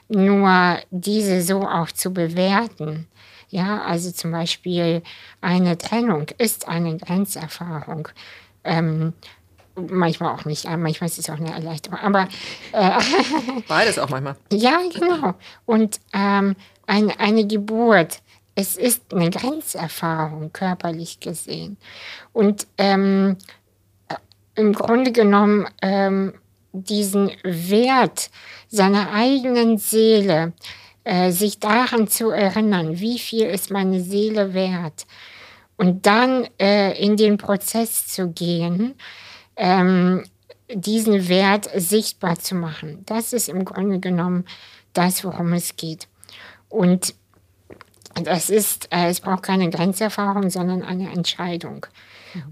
[0.09, 3.09] Nur diese so auch zu bewerten.
[3.51, 5.03] Ja, also zum Beispiel
[5.41, 8.09] eine Trennung ist eine Grenzerfahrung.
[8.65, 9.13] Ähm,
[9.75, 11.99] manchmal auch nicht, äh, manchmal ist es auch eine Erleichterung.
[11.99, 12.29] Aber
[13.69, 14.37] Beides auch manchmal.
[14.53, 15.35] ja, genau.
[15.67, 16.57] Und ähm,
[16.87, 18.21] eine, eine Geburt
[18.59, 21.77] es ist eine Grenzerfahrung, körperlich gesehen.
[22.33, 23.37] Und ähm,
[24.59, 26.35] im Grunde genommen ähm,
[26.73, 28.31] diesen Wert
[28.69, 30.53] seiner eigenen Seele,
[31.05, 35.07] äh, sich daran zu erinnern, wie viel ist meine Seele wert,
[35.77, 38.95] und dann äh, in den Prozess zu gehen,
[39.57, 40.25] ähm,
[40.75, 43.05] diesen Wert sichtbar zu machen.
[43.07, 44.45] Das ist im Grunde genommen
[44.93, 46.09] das, worum es geht.
[46.69, 47.15] Und
[48.25, 51.87] das ist, äh, es braucht keine Grenzerfahrung, sondern eine Entscheidung.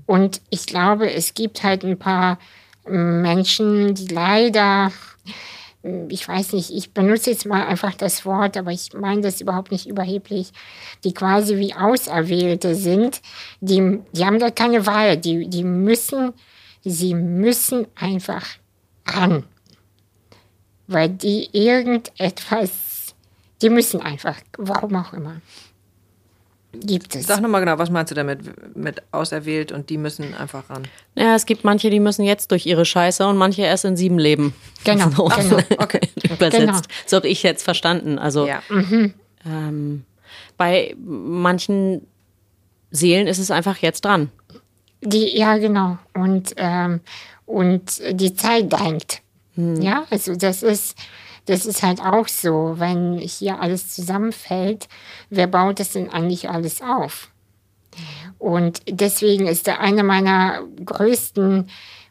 [0.07, 2.39] Und ich glaube, es gibt halt ein paar
[2.87, 4.93] Menschen, die leider,
[6.09, 9.73] ich weiß nicht, ich benutze jetzt mal einfach das Wort, aber ich meine das überhaupt
[9.73, 10.53] nicht überheblich,
[11.05, 13.21] die quasi wie Auserwählte sind,
[13.61, 16.33] die, die haben da keine Wahl, die, die müssen,
[16.85, 18.47] sie müssen einfach
[19.07, 19.45] ran.
[20.89, 23.15] Weil die irgendetwas,
[23.61, 25.41] die müssen einfach, warum auch immer
[26.73, 27.27] gibt es.
[27.27, 28.41] Sag nochmal genau, was meinst du damit
[28.77, 30.83] mit auserwählt und die müssen einfach ran?
[31.15, 34.19] Ja, es gibt manche, die müssen jetzt durch ihre Scheiße und manche erst in sieben
[34.19, 34.55] leben.
[34.85, 35.25] Genau, so.
[35.37, 35.59] genau.
[35.79, 36.01] Okay.
[36.25, 36.59] Übersetzt.
[36.59, 36.79] Genau.
[37.07, 38.19] So habe ich jetzt verstanden.
[38.19, 38.63] Also Ja.
[39.45, 40.05] ähm,
[40.57, 42.07] bei manchen
[42.91, 44.31] Seelen ist es einfach jetzt dran.
[45.03, 45.99] Die, ja, genau.
[46.15, 47.01] Und, ähm,
[47.45, 49.21] und die Zeit drängt.
[49.57, 50.97] Ja, also das ist,
[51.47, 54.89] das ist halt auch so, wenn hier alles zusammenfällt,
[55.31, 57.31] wer baut das denn eigentlich alles auf?
[58.39, 61.69] Und deswegen ist da eine meiner größten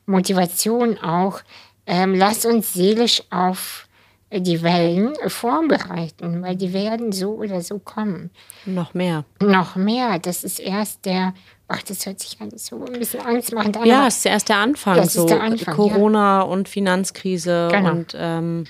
[0.08, 1.42] Motivationen auch,
[1.86, 3.88] ähm, lass uns seelisch auf
[4.32, 8.32] die Wellen vorbereiten, weil die werden so oder so kommen.
[8.66, 9.24] Noch mehr.
[9.40, 11.34] Noch mehr, das ist erst der,
[11.68, 13.74] ach, das hört sich alles so ein bisschen Angst machen.
[13.86, 14.96] Ja, es ist erst der Anfang.
[14.98, 17.92] Das ist so der Anfang, Corona und Finanzkrise Genau.
[17.92, 18.64] und ähm,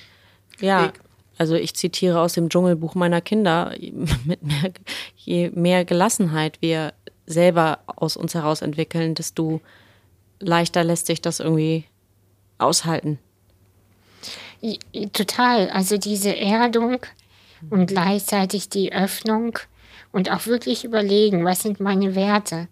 [0.60, 0.92] ja.
[1.38, 3.74] Also ich zitiere aus dem Dschungelbuch meiner Kinder,
[4.26, 4.72] mit mehr,
[5.18, 6.94] je mehr Gelassenheit wir
[7.26, 9.62] selber aus uns heraus entwickeln, desto
[10.40, 11.86] leichter lässt sich das irgendwie
[12.58, 13.20] aushalten.
[15.14, 15.70] Total.
[15.70, 17.00] Also diese Erdung
[17.70, 19.60] und gleichzeitig die Öffnung
[20.12, 22.68] und auch wirklich überlegen, was sind meine Werte?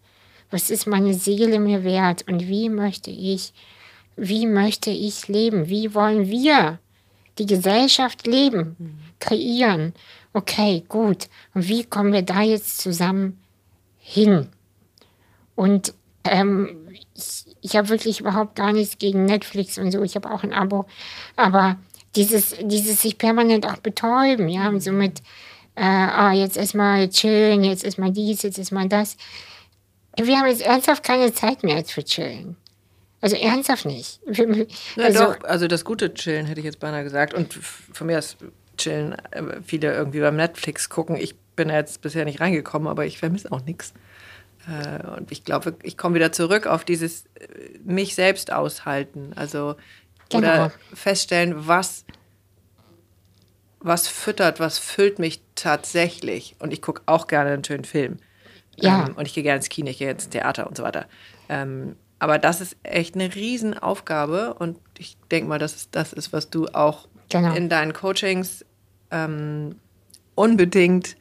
[0.49, 2.25] Was ist meine Seele mir wert?
[2.27, 3.53] Und wie möchte ich,
[4.15, 5.67] wie möchte ich leben?
[5.67, 6.79] Wie wollen wir
[7.37, 9.93] die Gesellschaft leben, kreieren?
[10.33, 11.27] Okay, gut.
[11.53, 13.39] Und wie kommen wir da jetzt zusammen
[13.97, 14.49] hin?
[15.55, 20.03] Und ähm, ich, ich habe wirklich überhaupt gar nichts gegen Netflix und so.
[20.03, 20.85] Ich habe auch ein Abo.
[21.35, 21.77] Aber
[22.15, 25.19] dieses, dieses sich permanent auch betäuben, ja, und so mit,
[25.75, 29.17] äh, ah, jetzt erstmal chillen, jetzt erstmal dies, jetzt erstmal das.
[30.17, 32.55] Wir haben jetzt ernsthaft keine Zeit mehr für chillen.
[33.23, 34.19] Also ernsthaft nicht.
[34.97, 37.33] Ja, Also, doch, also das gute Chillen hätte ich jetzt beinahe gesagt.
[37.33, 38.35] Und von mir ist
[38.77, 41.15] Chillen äh, viele irgendwie beim Netflix gucken.
[41.15, 43.93] Ich bin ja jetzt bisher nicht reingekommen, aber ich vermisse auch nichts.
[44.67, 49.31] Äh, Und ich glaube, ich komme wieder zurück auf dieses äh, mich selbst aushalten.
[49.35, 49.75] Also
[50.33, 50.71] oder Genau.
[50.93, 52.03] feststellen, was,
[53.79, 56.55] was füttert, was füllt mich tatsächlich.
[56.59, 58.17] Und ich gucke auch gerne einen schönen Film.
[58.77, 59.07] Ja.
[59.07, 61.05] Ähm, und ich gehe gerne ins Kino, ich gehe ins Theater und so weiter.
[61.47, 66.31] Ähm, aber das ist echt eine Riesenaufgabe und ich denke mal, das ist das ist,
[66.31, 67.53] was du auch Genau.
[67.53, 68.63] in deinen Coachings
[69.11, 69.75] ähm,
[70.33, 71.17] unbedingt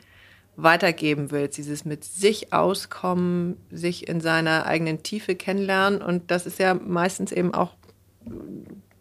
[0.54, 1.58] weitergeben willst.
[1.58, 7.32] Dieses mit sich auskommen, sich in seiner eigenen Tiefe kennenlernen und das ist ja meistens
[7.32, 7.74] eben auch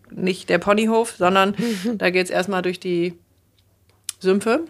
[0.09, 1.55] nicht der Ponyhof, sondern
[1.97, 3.13] da geht es erstmal durch die
[4.19, 4.65] Sümpfe.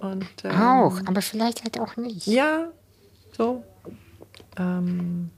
[0.00, 2.28] Und, ähm, auch, aber vielleicht halt auch nicht.
[2.28, 2.70] Ja,
[3.36, 3.64] so.
[4.56, 5.30] Ähm,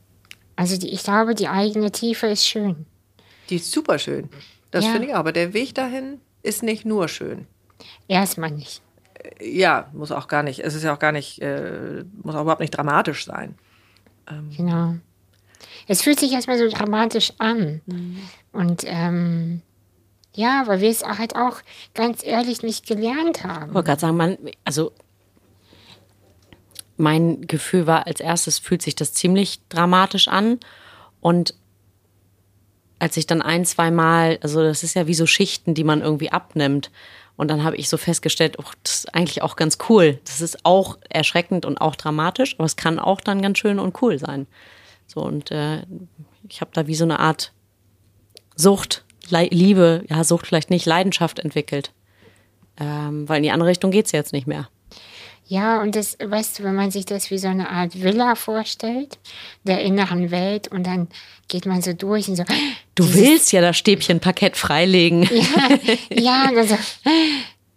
[0.57, 2.87] Also die, ich glaube, die eigene Tiefe ist schön.
[3.51, 4.29] die ist super schön.
[4.71, 4.93] Das Ja.
[4.93, 5.19] finde ich auch.
[5.19, 7.47] Aber der Weg dahin ist nicht nur schön.
[8.09, 8.81] Erstmal nicht.
[9.41, 10.61] Ja, muss auch gar nicht.
[10.61, 13.55] Es ist ja auch gar nicht, äh, muss auch überhaupt nicht dramatisch sein.
[14.57, 14.95] Genau.
[15.89, 17.81] Es fühlt sich erstmal so dramatisch an.
[18.53, 19.61] Und ähm,
[20.35, 21.59] ja, weil wir es auch halt auch
[21.95, 23.69] ganz ehrlich nicht gelernt haben.
[23.69, 24.93] Ich wollte gerade sagen, man, also
[26.97, 30.61] mein Gefühl war, als erstes fühlt sich das ziemlich dramatisch an.
[31.21, 31.55] Und
[32.99, 36.01] als ich dann ein, zwei Mal, also das ist ja wie so Schichten, die man
[36.01, 36.91] irgendwie abnimmt.
[37.37, 40.21] Und dann habe ich so festgestellt, oh, das ist eigentlich auch ganz cool.
[40.25, 44.01] Das ist auch erschreckend und auch dramatisch, aber es kann auch dann ganz schön und
[44.03, 44.47] cool sein.
[45.07, 45.83] So, und äh,
[46.49, 47.53] ich habe da wie so eine Art
[48.55, 51.93] Sucht, Lei- Liebe, ja, Sucht vielleicht nicht, Leidenschaft entwickelt.
[52.79, 54.69] Ähm, weil in die andere Richtung geht's jetzt nicht mehr.
[55.47, 59.19] Ja, und das, weißt du, wenn man sich das wie so eine Art Villa vorstellt,
[59.65, 61.09] der inneren Welt, und dann
[61.49, 62.45] geht man so durch und so,
[62.95, 65.29] Du willst ja das Stäbchen Parkett freilegen.
[66.11, 66.79] ja, und dann so,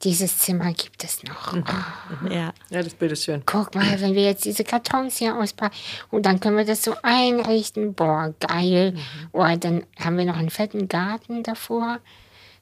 [0.03, 1.53] dieses Zimmer gibt es noch.
[1.53, 1.63] Mhm.
[1.67, 2.33] Oh.
[2.33, 2.53] Ja.
[2.69, 3.41] Ja, das Bild ist schön.
[3.45, 5.75] Guck mal, wenn wir jetzt diese Kartons hier auspacken
[6.11, 7.93] und dann können wir das so einrichten.
[7.93, 8.95] Boah, geil.
[9.31, 11.99] Oder dann haben wir noch einen fetten Garten davor.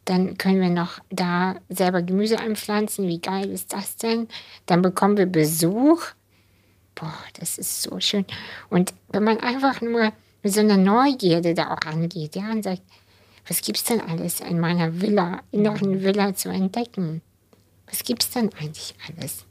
[0.05, 3.07] Dann können wir noch da selber Gemüse einpflanzen.
[3.07, 4.27] Wie geil ist das denn?
[4.67, 6.03] Dann bekommen wir Besuch.
[6.93, 8.25] Boah, das ist so schön.
[8.69, 12.83] Und wenn man einfach nur mit so einer Neugierde da auch angeht, ja, und sagt,
[13.47, 17.21] was gibt's denn alles in meiner Villa, inneren Villa zu entdecken?
[17.87, 19.45] Was gibt's denn eigentlich alles?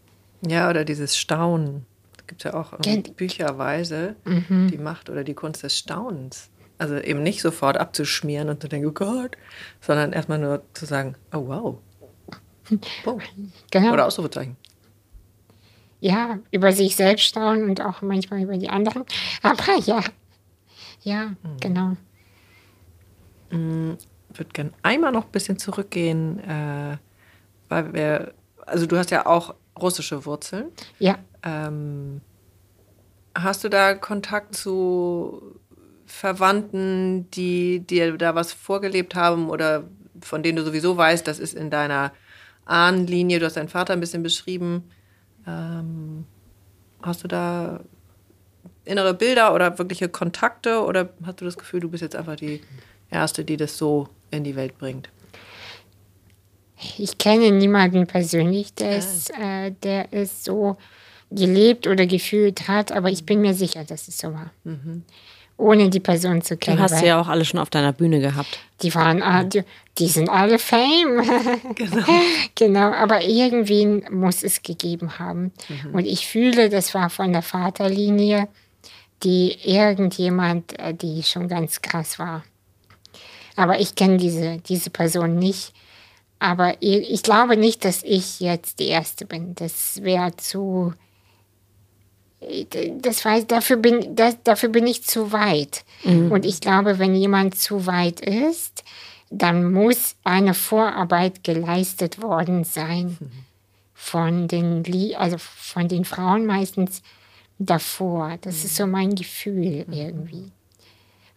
[0.47, 1.87] Ja, oder dieses Staunen.
[2.17, 2.73] Es gibt ja auch
[3.17, 6.49] bücherweise die Macht oder die Kunst des Staunens.
[6.79, 9.37] Also eben nicht sofort abzuschmieren und zu denken, oh Gott,
[9.81, 11.79] sondern erstmal nur zu sagen, oh wow.
[13.05, 13.33] Punkt.
[13.71, 13.93] Genau.
[13.93, 14.57] Oder Ausrufezeichen.
[16.01, 19.05] ja, über sich selbst staunen und auch manchmal über die anderen.
[19.43, 20.03] Aber ja,
[21.03, 21.97] ja, genau.
[23.51, 26.97] Ich würde gerne einmal noch ein bisschen zurückgehen, äh,
[27.69, 28.35] weil wir,
[28.67, 30.67] also du hast ja auch russische Wurzeln.
[30.99, 32.21] Ja, Ähm,
[33.35, 35.61] hast du da Kontakt zu
[36.15, 39.85] Verwandten, die dir da was vorgelebt haben oder
[40.21, 42.13] von denen du sowieso weißt, das ist in deiner
[42.65, 44.85] Ahnenlinie, du hast deinen Vater ein bisschen beschrieben.
[45.47, 46.25] Ähm,
[47.03, 47.81] hast du da
[48.85, 52.63] innere Bilder oder wirkliche Kontakte oder hast du das Gefühl, du bist jetzt einfach die
[53.11, 55.09] Erste, die das so in die Welt bringt?
[56.99, 60.77] ich kenne niemanden persönlich, der, es, äh, der es so
[61.31, 64.51] gelebt oder gefühlt hat, aber ich bin mir sicher, dass es so war.
[65.57, 66.81] Ohne die Person zu Du kennen.
[66.81, 68.59] hast weil sie ja auch alle schon auf deiner Bühne gehabt.
[68.83, 69.63] Die waren, ah, die,
[69.99, 71.23] die sind alle Fame.
[71.75, 72.05] Genau.
[72.55, 75.53] genau, aber irgendwie muss es gegeben haben.
[75.93, 78.49] Und ich fühle, das war von der Vaterlinie,
[79.23, 82.45] die irgendjemand, äh, die schon ganz krass war.
[83.57, 85.73] Aber ich kenne diese, diese Person nicht.
[86.41, 89.55] Aber ich, ich glaube nicht, dass ich jetzt die Erste bin.
[89.55, 90.93] Das wäre zu.
[93.01, 95.85] Das weiß, dafür, bin, das, dafür bin ich zu weit.
[96.05, 98.85] Und ich glaube, wenn jemand zu weit ist,
[99.31, 103.17] dann muss eine Vorarbeit geleistet worden sein
[103.95, 104.85] von den,
[105.17, 107.03] also von den Frauen meistens
[107.59, 108.39] davor.
[108.43, 110.53] Das ist so mein Gefühl irgendwie.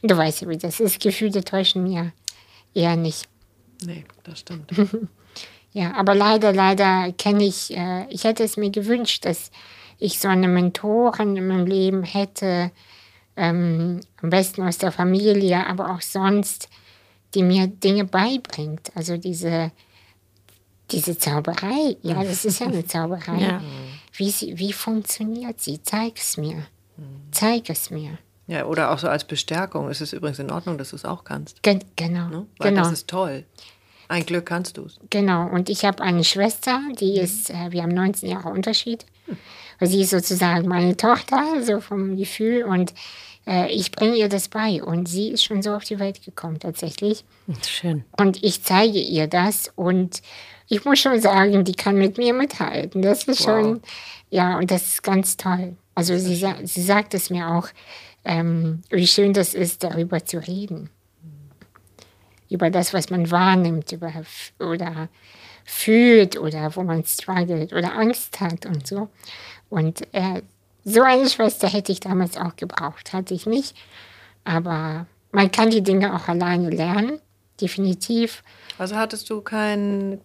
[0.02, 1.00] Und du weißt ja, wie das ist.
[1.02, 2.12] Gefühle täuschen mir
[2.74, 3.28] eher nicht.
[3.84, 4.72] Nee, das stimmt.
[5.74, 9.52] Ja, aber leider, leider kenne ich, äh, ich hätte es mir gewünscht, dass
[10.00, 12.72] ich so eine Mentorin in meinem Leben hätte,
[13.36, 16.70] ähm, am besten aus der Familie, aber auch sonst,
[17.34, 18.92] die mir Dinge beibringt.
[18.96, 19.72] Also diese,
[20.92, 23.40] diese Zauberei, ja, das ist ja eine Zauberei.
[23.40, 23.62] Ja.
[24.14, 25.82] Wie, sie, wie funktioniert sie?
[25.84, 26.66] Zeig es mir.
[27.32, 28.18] Zeig es mir.
[28.48, 29.90] Ja, oder auch so als Bestärkung.
[29.90, 31.62] Es ist übrigens in Ordnung, dass du es auch kannst.
[31.64, 32.30] Gen genau.
[32.30, 32.48] Ne?
[32.58, 32.84] Weil genau.
[32.84, 33.46] das ist toll.
[34.08, 35.00] Ein Glück kannst du es.
[35.10, 39.06] Genau, und ich habe eine Schwester, die ist, äh, wir haben 19 Jahre Unterschied.
[39.80, 42.64] Und sie ist sozusagen meine Tochter, so vom Gefühl.
[42.64, 42.94] Und
[43.46, 44.84] äh, ich bringe ihr das bei.
[44.84, 47.24] Und sie ist schon so auf die Welt gekommen, tatsächlich.
[47.66, 48.04] Schön.
[48.20, 49.72] Und ich zeige ihr das.
[49.76, 50.22] Und
[50.68, 53.02] ich muss schon sagen, die kann mit mir mithalten.
[53.02, 53.82] Das ist schon,
[54.30, 55.78] ja, und das ist ganz toll.
[55.96, 57.70] Also sie, sie sagt es mir auch,
[58.26, 60.90] ähm, wie schön das ist, darüber zu reden.
[62.50, 64.12] Über das, was man wahrnimmt über,
[64.60, 65.10] oder
[65.66, 69.10] fühlt oder wo man struggelt oder Angst hat und so.
[69.70, 70.42] Und äh,
[70.84, 73.14] so eine Schwester hätte ich damals auch gebraucht.
[73.14, 73.76] Hatte ich nicht.
[74.44, 77.20] Aber man kann die Dinge auch alleine lernen,
[77.60, 78.44] definitiv.
[78.78, 80.22] Also hattest du kein,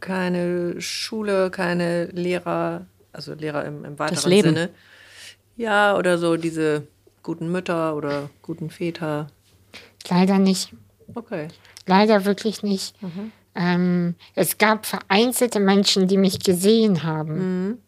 [0.00, 4.48] keine Schule, keine Lehrer, also Lehrer im, im weiteren Leben.
[4.48, 4.70] Sinne?
[5.56, 6.86] Ja, oder so diese
[7.22, 9.28] guten Mütter oder guten Väter.
[10.08, 10.74] Leider nicht.
[11.14, 11.48] Okay.
[11.86, 12.94] Leider wirklich nicht.
[13.54, 17.78] Ähm, es gab vereinzelte Menschen, die mich gesehen haben,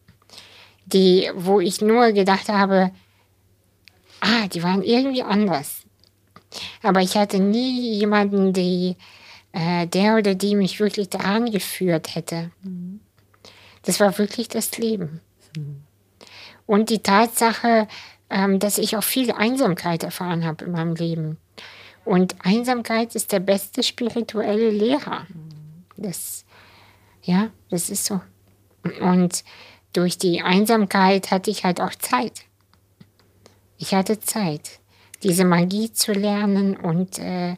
[0.93, 2.91] die, wo ich nur gedacht habe,
[4.21, 5.83] ah, die waren irgendwie anders.
[6.81, 8.95] Aber ich hatte nie jemanden, die,
[9.51, 12.51] äh, der oder die mich wirklich daran geführt hätte.
[13.83, 15.21] Das war wirklich das Leben.
[16.65, 17.87] Und die Tatsache,
[18.29, 21.37] ähm, dass ich auch viel Einsamkeit erfahren habe in meinem Leben.
[22.05, 25.25] Und Einsamkeit ist der beste spirituelle Lehrer.
[25.97, 26.45] Das,
[27.23, 28.21] ja, das ist so.
[29.01, 29.43] Und
[29.97, 32.43] durch die Einsamkeit hatte ich halt auch Zeit.
[33.79, 34.79] Ich hatte Zeit,
[35.23, 37.55] diese Magie zu lernen und äh,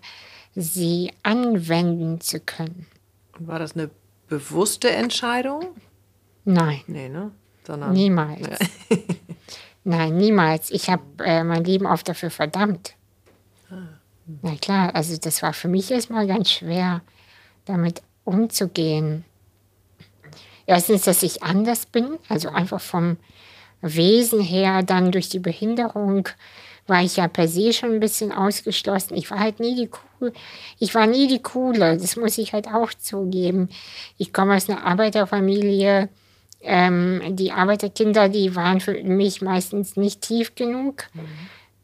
[0.55, 2.87] sie anwenden zu können.
[3.37, 3.89] Und war das eine
[4.29, 5.75] bewusste Entscheidung?
[6.45, 7.31] Nein, Nee, ne?
[7.67, 8.47] Sondern niemals.
[9.83, 10.71] Nein, niemals.
[10.71, 12.95] Ich habe äh, mein Leben oft dafür verdammt.
[14.41, 17.01] Na klar, also das war für mich erstmal ganz schwer,
[17.65, 19.25] damit umzugehen.
[20.69, 23.17] Erstens, dass ich anders bin, also einfach vom
[23.81, 26.29] Wesen her, dann durch die Behinderung
[26.85, 29.15] war ich ja per se schon ein bisschen ausgeschlossen.
[29.15, 29.89] Ich war halt nie die
[30.21, 30.31] cool,
[30.77, 33.69] ich war nie die coole, das muss ich halt auch zugeben.
[34.17, 36.09] Ich komme aus einer Arbeiterfamilie.
[36.61, 41.05] Ähm, die Arbeiterkinder, die waren für mich meistens nicht tief genug.
[41.13, 41.21] Mhm.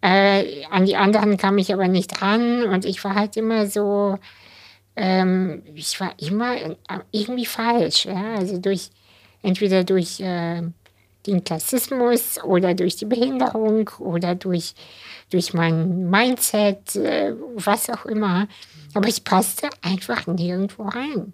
[0.02, 4.20] Äh, an die anderen kam ich aber nicht ran und ich war halt immer so,
[4.96, 6.56] ähm, ich war immer
[7.12, 8.06] irgendwie falsch.
[8.06, 8.36] Ja?
[8.36, 8.90] Also durch,
[9.42, 10.64] entweder durch äh,
[11.26, 14.74] den Klassismus oder durch die Behinderung oder durch,
[15.30, 18.48] durch mein Mindset, äh, was auch immer.
[18.94, 21.34] Aber ich passte einfach nirgendwo rein.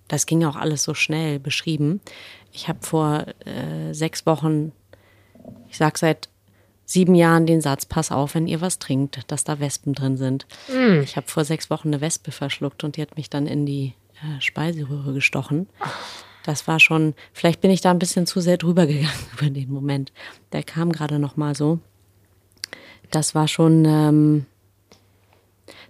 [0.08, 2.00] das ging auch alles so schnell beschrieben.
[2.52, 4.72] Ich habe vor äh, sechs Wochen,
[5.68, 6.30] ich sag seit
[6.86, 10.46] sieben Jahren den Satz, pass auf, wenn ihr was trinkt, dass da Wespen drin sind.
[10.68, 11.02] Mm.
[11.02, 13.92] Ich habe vor sechs Wochen eine Wespe verschluckt und die hat mich dann in die
[14.22, 15.68] äh, Speiseröhre gestochen.
[16.48, 19.70] Das war schon, vielleicht bin ich da ein bisschen zu sehr drüber gegangen über den
[19.70, 20.14] Moment.
[20.52, 21.78] Der kam gerade noch mal so.
[23.10, 24.46] Das war schon, ähm,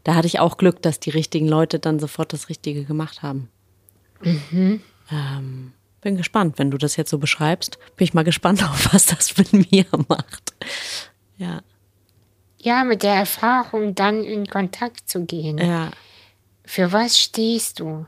[0.03, 3.49] da hatte ich auch Glück, dass die richtigen Leute dann sofort das Richtige gemacht haben.
[4.21, 4.83] Mhm.
[5.13, 7.79] Ähm, bin gespannt, wenn du das jetzt so beschreibst.
[7.95, 10.55] Bin ich mal gespannt auf, was das mit mir macht.
[11.37, 11.61] Ja.
[12.59, 15.59] Ja, mit der Erfahrung dann in Kontakt zu gehen.
[15.59, 15.93] Ja.
[16.65, 18.07] Für was stehst du?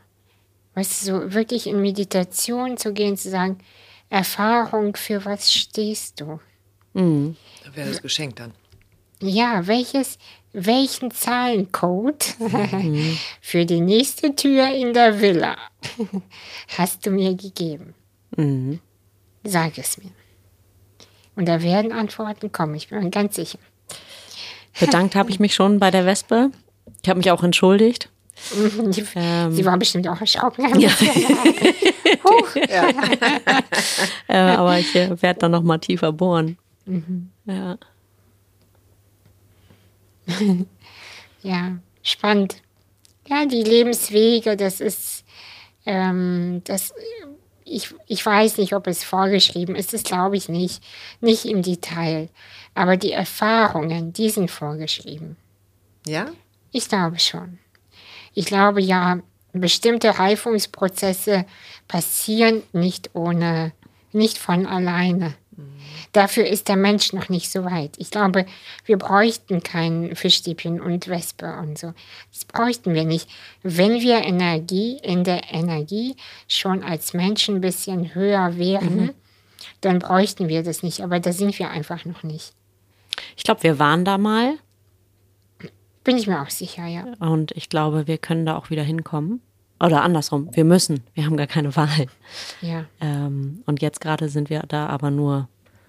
[0.81, 3.59] Weißt du, so wirklich in Meditation zu gehen, zu sagen,
[4.09, 6.41] Erfahrung, für was stehst du?
[6.95, 7.37] Mhm.
[7.63, 8.55] Da wäre das Geschenk dann.
[9.21, 10.17] Ja, welches,
[10.55, 13.19] welchen Zahlencode mhm.
[13.43, 15.59] für die nächste Tür in der Villa
[16.79, 17.93] hast du mir gegeben?
[18.39, 18.81] Mhm.
[19.45, 20.13] Sag es mir.
[21.37, 23.59] Und da werden Antworten kommen, ich bin mir ganz sicher.
[24.79, 26.51] Bedankt habe ich mich schon bei der Wespe.
[27.03, 28.09] Ich habe mich auch entschuldigt.
[28.41, 30.67] Sie, ähm, Sie war bestimmt auch erschrocken.
[30.81, 30.91] Ja.
[32.69, 32.91] ja.
[34.29, 36.59] äh, aber ich äh, werde dann noch mal tiefer bohren.
[36.85, 37.31] Mhm.
[37.47, 37.79] Ja.
[41.43, 42.57] ja, spannend.
[43.29, 45.25] Ja, die Lebenswege, das ist,
[45.87, 46.93] ähm, das,
[47.65, 50.83] ich, ich weiß nicht, ob es vorgeschrieben ist, das glaube ich nicht,
[51.21, 52.29] nicht im Detail.
[52.75, 55.37] Aber die Erfahrungen, die sind vorgeschrieben.
[56.07, 56.31] Ja?
[56.73, 57.60] Ich glaube schon.
[58.41, 59.19] Ich glaube ja,
[59.53, 61.45] bestimmte Reifungsprozesse
[61.89, 63.73] passieren nicht ohne,
[64.13, 65.35] nicht von alleine.
[66.13, 67.97] Dafür ist der Mensch noch nicht so weit.
[67.99, 68.47] Ich glaube,
[68.87, 71.93] wir bräuchten kein Fischstäbchen und Wespe und so.
[72.33, 73.29] Das bräuchten wir nicht.
[73.63, 76.17] Wenn wir Energie in der Energie
[76.49, 79.15] schon als Menschen ein bisschen höher wären, mhm.
[79.83, 81.03] dann bräuchten wir das nicht.
[81.03, 82.55] Aber da sind wir einfach noch nicht.
[83.37, 84.55] Ich glaube, wir waren da mal.
[86.05, 87.05] Bin ich mir auch sicher, ja.
[87.19, 89.41] Und ich glaube, wir können da auch wieder hinkommen.
[89.83, 91.05] Oder andersrum, wir müssen.
[91.15, 92.07] Wir haben gar keine Wahl.
[92.61, 92.85] Ja.
[93.01, 95.49] Ähm, und jetzt gerade sind wir da aber nur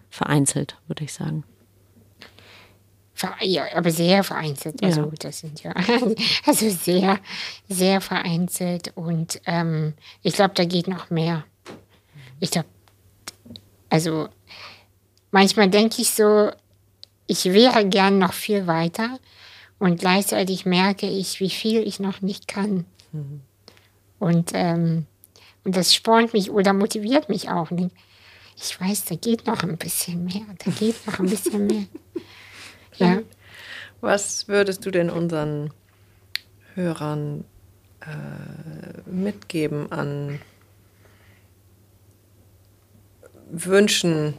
[0.09, 1.43] vereinzelt, würde ich sagen.
[3.41, 4.83] Ja, aber sehr vereinzelt.
[4.83, 5.11] Also ja.
[5.19, 5.73] das sind ja
[6.45, 7.19] also sehr,
[7.69, 9.93] sehr vereinzelt und ähm,
[10.23, 11.43] ich glaube, da geht noch mehr.
[12.39, 12.67] Ich glaube,
[13.89, 14.27] also
[15.29, 16.49] manchmal denke ich so,
[17.27, 19.19] ich wäre gern noch viel weiter
[19.81, 22.85] und gleichzeitig merke ich, wie viel ich noch nicht kann.
[23.11, 23.41] Mhm.
[24.19, 25.07] Und, ähm,
[25.63, 27.71] und das spornt mich oder motiviert mich auch.
[27.71, 27.91] Nicht
[28.63, 31.85] ich weiß, da geht noch ein bisschen mehr, da geht noch ein bisschen mehr.
[32.97, 33.19] Ja.
[34.01, 35.73] Was würdest du denn unseren
[36.75, 37.45] Hörern
[38.01, 40.39] äh, mitgeben an
[43.49, 44.35] Wünschen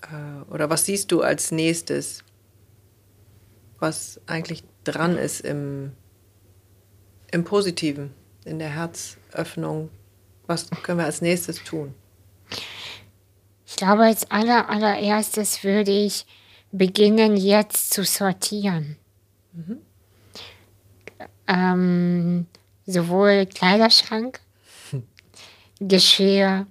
[0.00, 2.24] äh, oder was siehst du als nächstes,
[3.82, 5.92] was eigentlich dran ist im,
[7.30, 8.14] im Positiven,
[8.44, 9.90] in der Herzöffnung?
[10.46, 11.94] Was können wir als nächstes tun?
[13.66, 16.26] Ich glaube, als aller, allererstes würde ich
[16.70, 18.96] beginnen, jetzt zu sortieren.
[19.52, 19.78] Mhm.
[21.48, 22.46] Ähm,
[22.86, 24.40] sowohl Kleiderschrank,
[25.80, 26.66] Geschirr,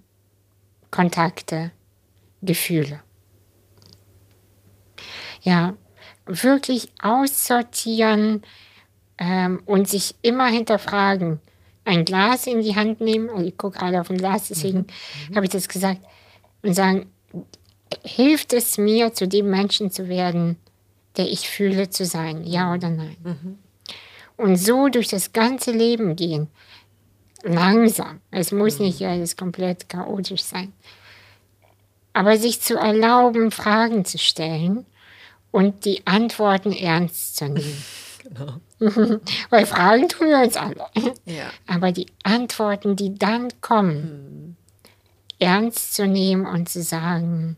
[0.89, 1.72] Kontakte,
[2.41, 3.01] Gefühle.
[5.41, 5.76] Ja,
[6.32, 8.43] wirklich aussortieren
[9.17, 11.39] ähm, und sich immer hinterfragen.
[11.84, 14.86] Ein Glas in die Hand nehmen, also ich gucke gerade auf ein Glas, deswegen mhm.
[15.29, 15.36] mhm.
[15.36, 16.01] habe ich das gesagt,
[16.61, 17.11] und sagen,
[18.03, 20.57] hilft es mir, zu dem Menschen zu werden,
[21.17, 23.17] der ich fühle zu sein, ja oder nein?
[23.23, 23.57] Mhm.
[24.38, 26.47] Und so durch das ganze Leben gehen,
[27.43, 28.21] langsam.
[28.29, 28.86] Es muss mhm.
[28.86, 30.73] nicht alles komplett chaotisch sein.
[32.13, 34.86] Aber sich zu erlauben, Fragen zu stellen
[35.52, 37.84] und die Antworten ernst zu nehmen.
[38.24, 38.62] Genau.
[39.49, 40.86] Weil Fragen tun wir uns alle.
[41.26, 41.49] Ja.
[41.66, 44.56] Aber die Antworten, die dann kommen, mhm.
[45.39, 47.58] ernst zu nehmen und zu sagen,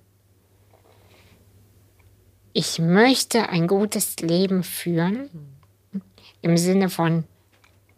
[2.53, 5.29] ich möchte ein gutes Leben führen,
[6.41, 7.25] im Sinne von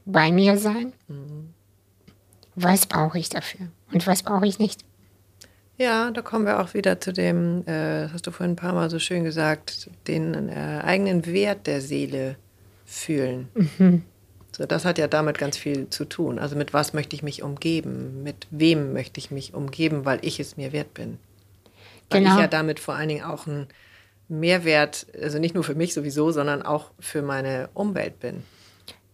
[0.06, 0.94] bei mir sein.
[2.56, 4.86] Was brauche ich dafür und was brauche ich nicht?
[5.78, 8.74] Ja, da kommen wir auch wieder zu dem, äh, das hast du vorhin ein paar
[8.74, 12.38] Mal so schön gesagt, den äh, eigenen Wert der Seele
[12.86, 13.50] fühlen.
[13.54, 14.04] Mhm.
[14.56, 16.40] So, das hat ja damit ganz viel zu tun.
[16.40, 18.24] Also mit was möchte ich mich umgeben?
[18.24, 21.18] Mit wem möchte ich mich umgeben, weil ich es mir wert bin?
[22.10, 22.36] Weil genau.
[22.36, 23.68] ich ja damit vor allen Dingen auch ein
[24.30, 28.44] Mehrwert, also nicht nur für mich sowieso, sondern auch für meine Umwelt bin.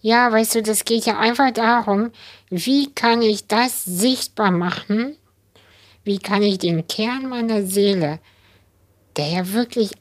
[0.01, 2.11] Ja, weißt du, das geht ja einfach darum,
[2.49, 5.15] wie kann ich das sichtbar machen?
[6.03, 8.19] Wie kann ich den Kern meiner Seele,
[9.17, 9.91] der ja wirklich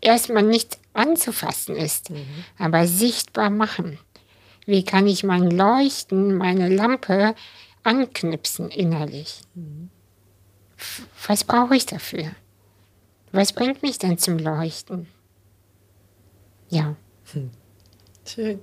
[0.00, 2.26] erstmal nicht anzufassen ist, mhm.
[2.58, 3.98] aber sichtbar machen?
[4.66, 7.34] Wie kann ich mein Leuchten, meine Lampe
[7.84, 9.40] anknipsen innerlich?
[9.54, 9.90] Mhm.
[11.26, 12.32] Was brauche ich dafür?
[13.32, 15.06] Was bringt mich denn zum Leuchten?
[16.68, 16.96] Ja.
[17.32, 17.50] Hm.
[18.24, 18.60] Schön.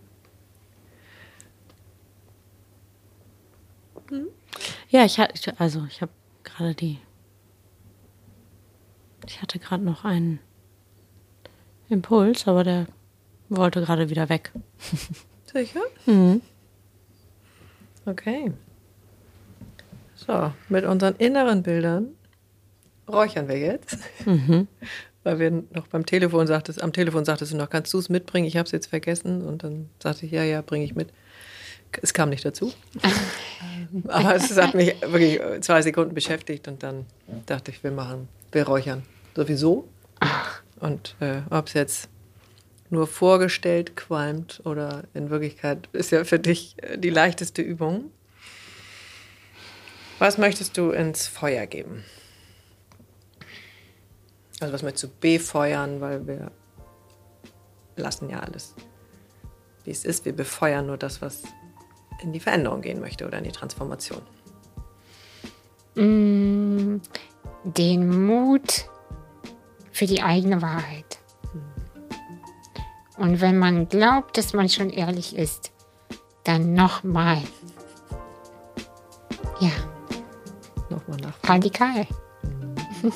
[4.09, 4.27] Hm?
[4.93, 6.11] Ja, ich hatte, also ich habe
[6.43, 6.99] gerade die,
[9.25, 10.37] ich hatte gerade noch einen
[11.89, 12.85] Impuls, aber der
[13.49, 14.51] wollte gerade wieder weg.
[15.51, 15.81] Sicher?
[16.05, 16.43] Mhm.
[18.05, 18.53] Okay.
[20.15, 22.09] So, mit unseren inneren Bildern
[23.11, 23.97] räuchern wir jetzt.
[24.27, 24.67] Mhm.
[25.23, 28.45] Weil wir noch beim Telefon sagtest, am Telefon sagtest du noch, kannst du es mitbringen?
[28.45, 29.41] Ich habe es jetzt vergessen.
[29.41, 31.11] Und dann sagte ich, ja, ja, bringe ich mit.
[32.01, 32.73] Es kam nicht dazu.
[34.07, 37.05] Aber es hat mich wirklich zwei Sekunden beschäftigt und dann
[37.45, 39.03] dachte ich, wir machen, wir räuchern
[39.35, 39.87] sowieso.
[40.79, 42.09] Und äh, ob es jetzt
[42.89, 48.11] nur vorgestellt qualmt oder in Wirklichkeit ist ja für dich äh, die leichteste Übung.
[50.19, 52.03] Was möchtest du ins Feuer geben?
[54.59, 56.51] Also was möchtest du befeuern, weil wir
[57.95, 58.75] lassen ja alles,
[59.83, 60.25] wie es ist.
[60.25, 61.43] Wir befeuern nur das, was
[62.23, 64.21] in die Veränderung gehen möchte oder in die Transformation.
[65.95, 66.97] Mm,
[67.63, 68.89] den Mut
[69.91, 71.19] für die eigene Wahrheit.
[73.17, 75.71] Und wenn man glaubt, dass man schon ehrlich ist,
[76.43, 77.41] dann nochmal.
[79.59, 79.71] Ja.
[80.89, 81.37] Nochmal nach.
[81.47, 82.07] Radikal.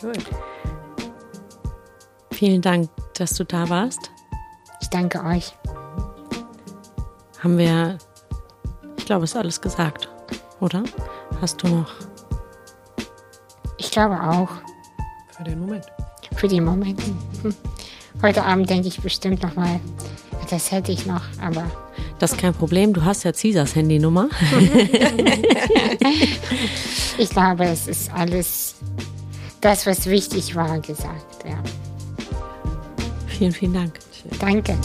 [0.00, 0.24] Gut.
[2.34, 4.10] Vielen Dank, dass du da warst.
[4.82, 5.52] Ich danke euch.
[7.38, 7.96] Haben wir,
[8.96, 10.08] ich glaube, ist alles gesagt,
[10.58, 10.82] oder?
[11.40, 11.92] Hast du noch?
[13.78, 14.48] Ich glaube auch.
[15.36, 15.84] Für den Moment.
[16.34, 17.00] Für den Moment.
[18.20, 19.78] Heute Abend denke ich bestimmt noch mal,
[20.50, 21.70] das hätte ich noch, aber.
[22.18, 24.28] Das ist kein Problem, du hast ja Caesars Handynummer.
[27.18, 28.74] ich glaube, es ist alles
[29.60, 31.44] das, was wichtig war, gesagt.
[31.48, 31.62] Ja.
[33.36, 33.94] Vielen, vielen Dank.
[34.38, 34.76] Danke.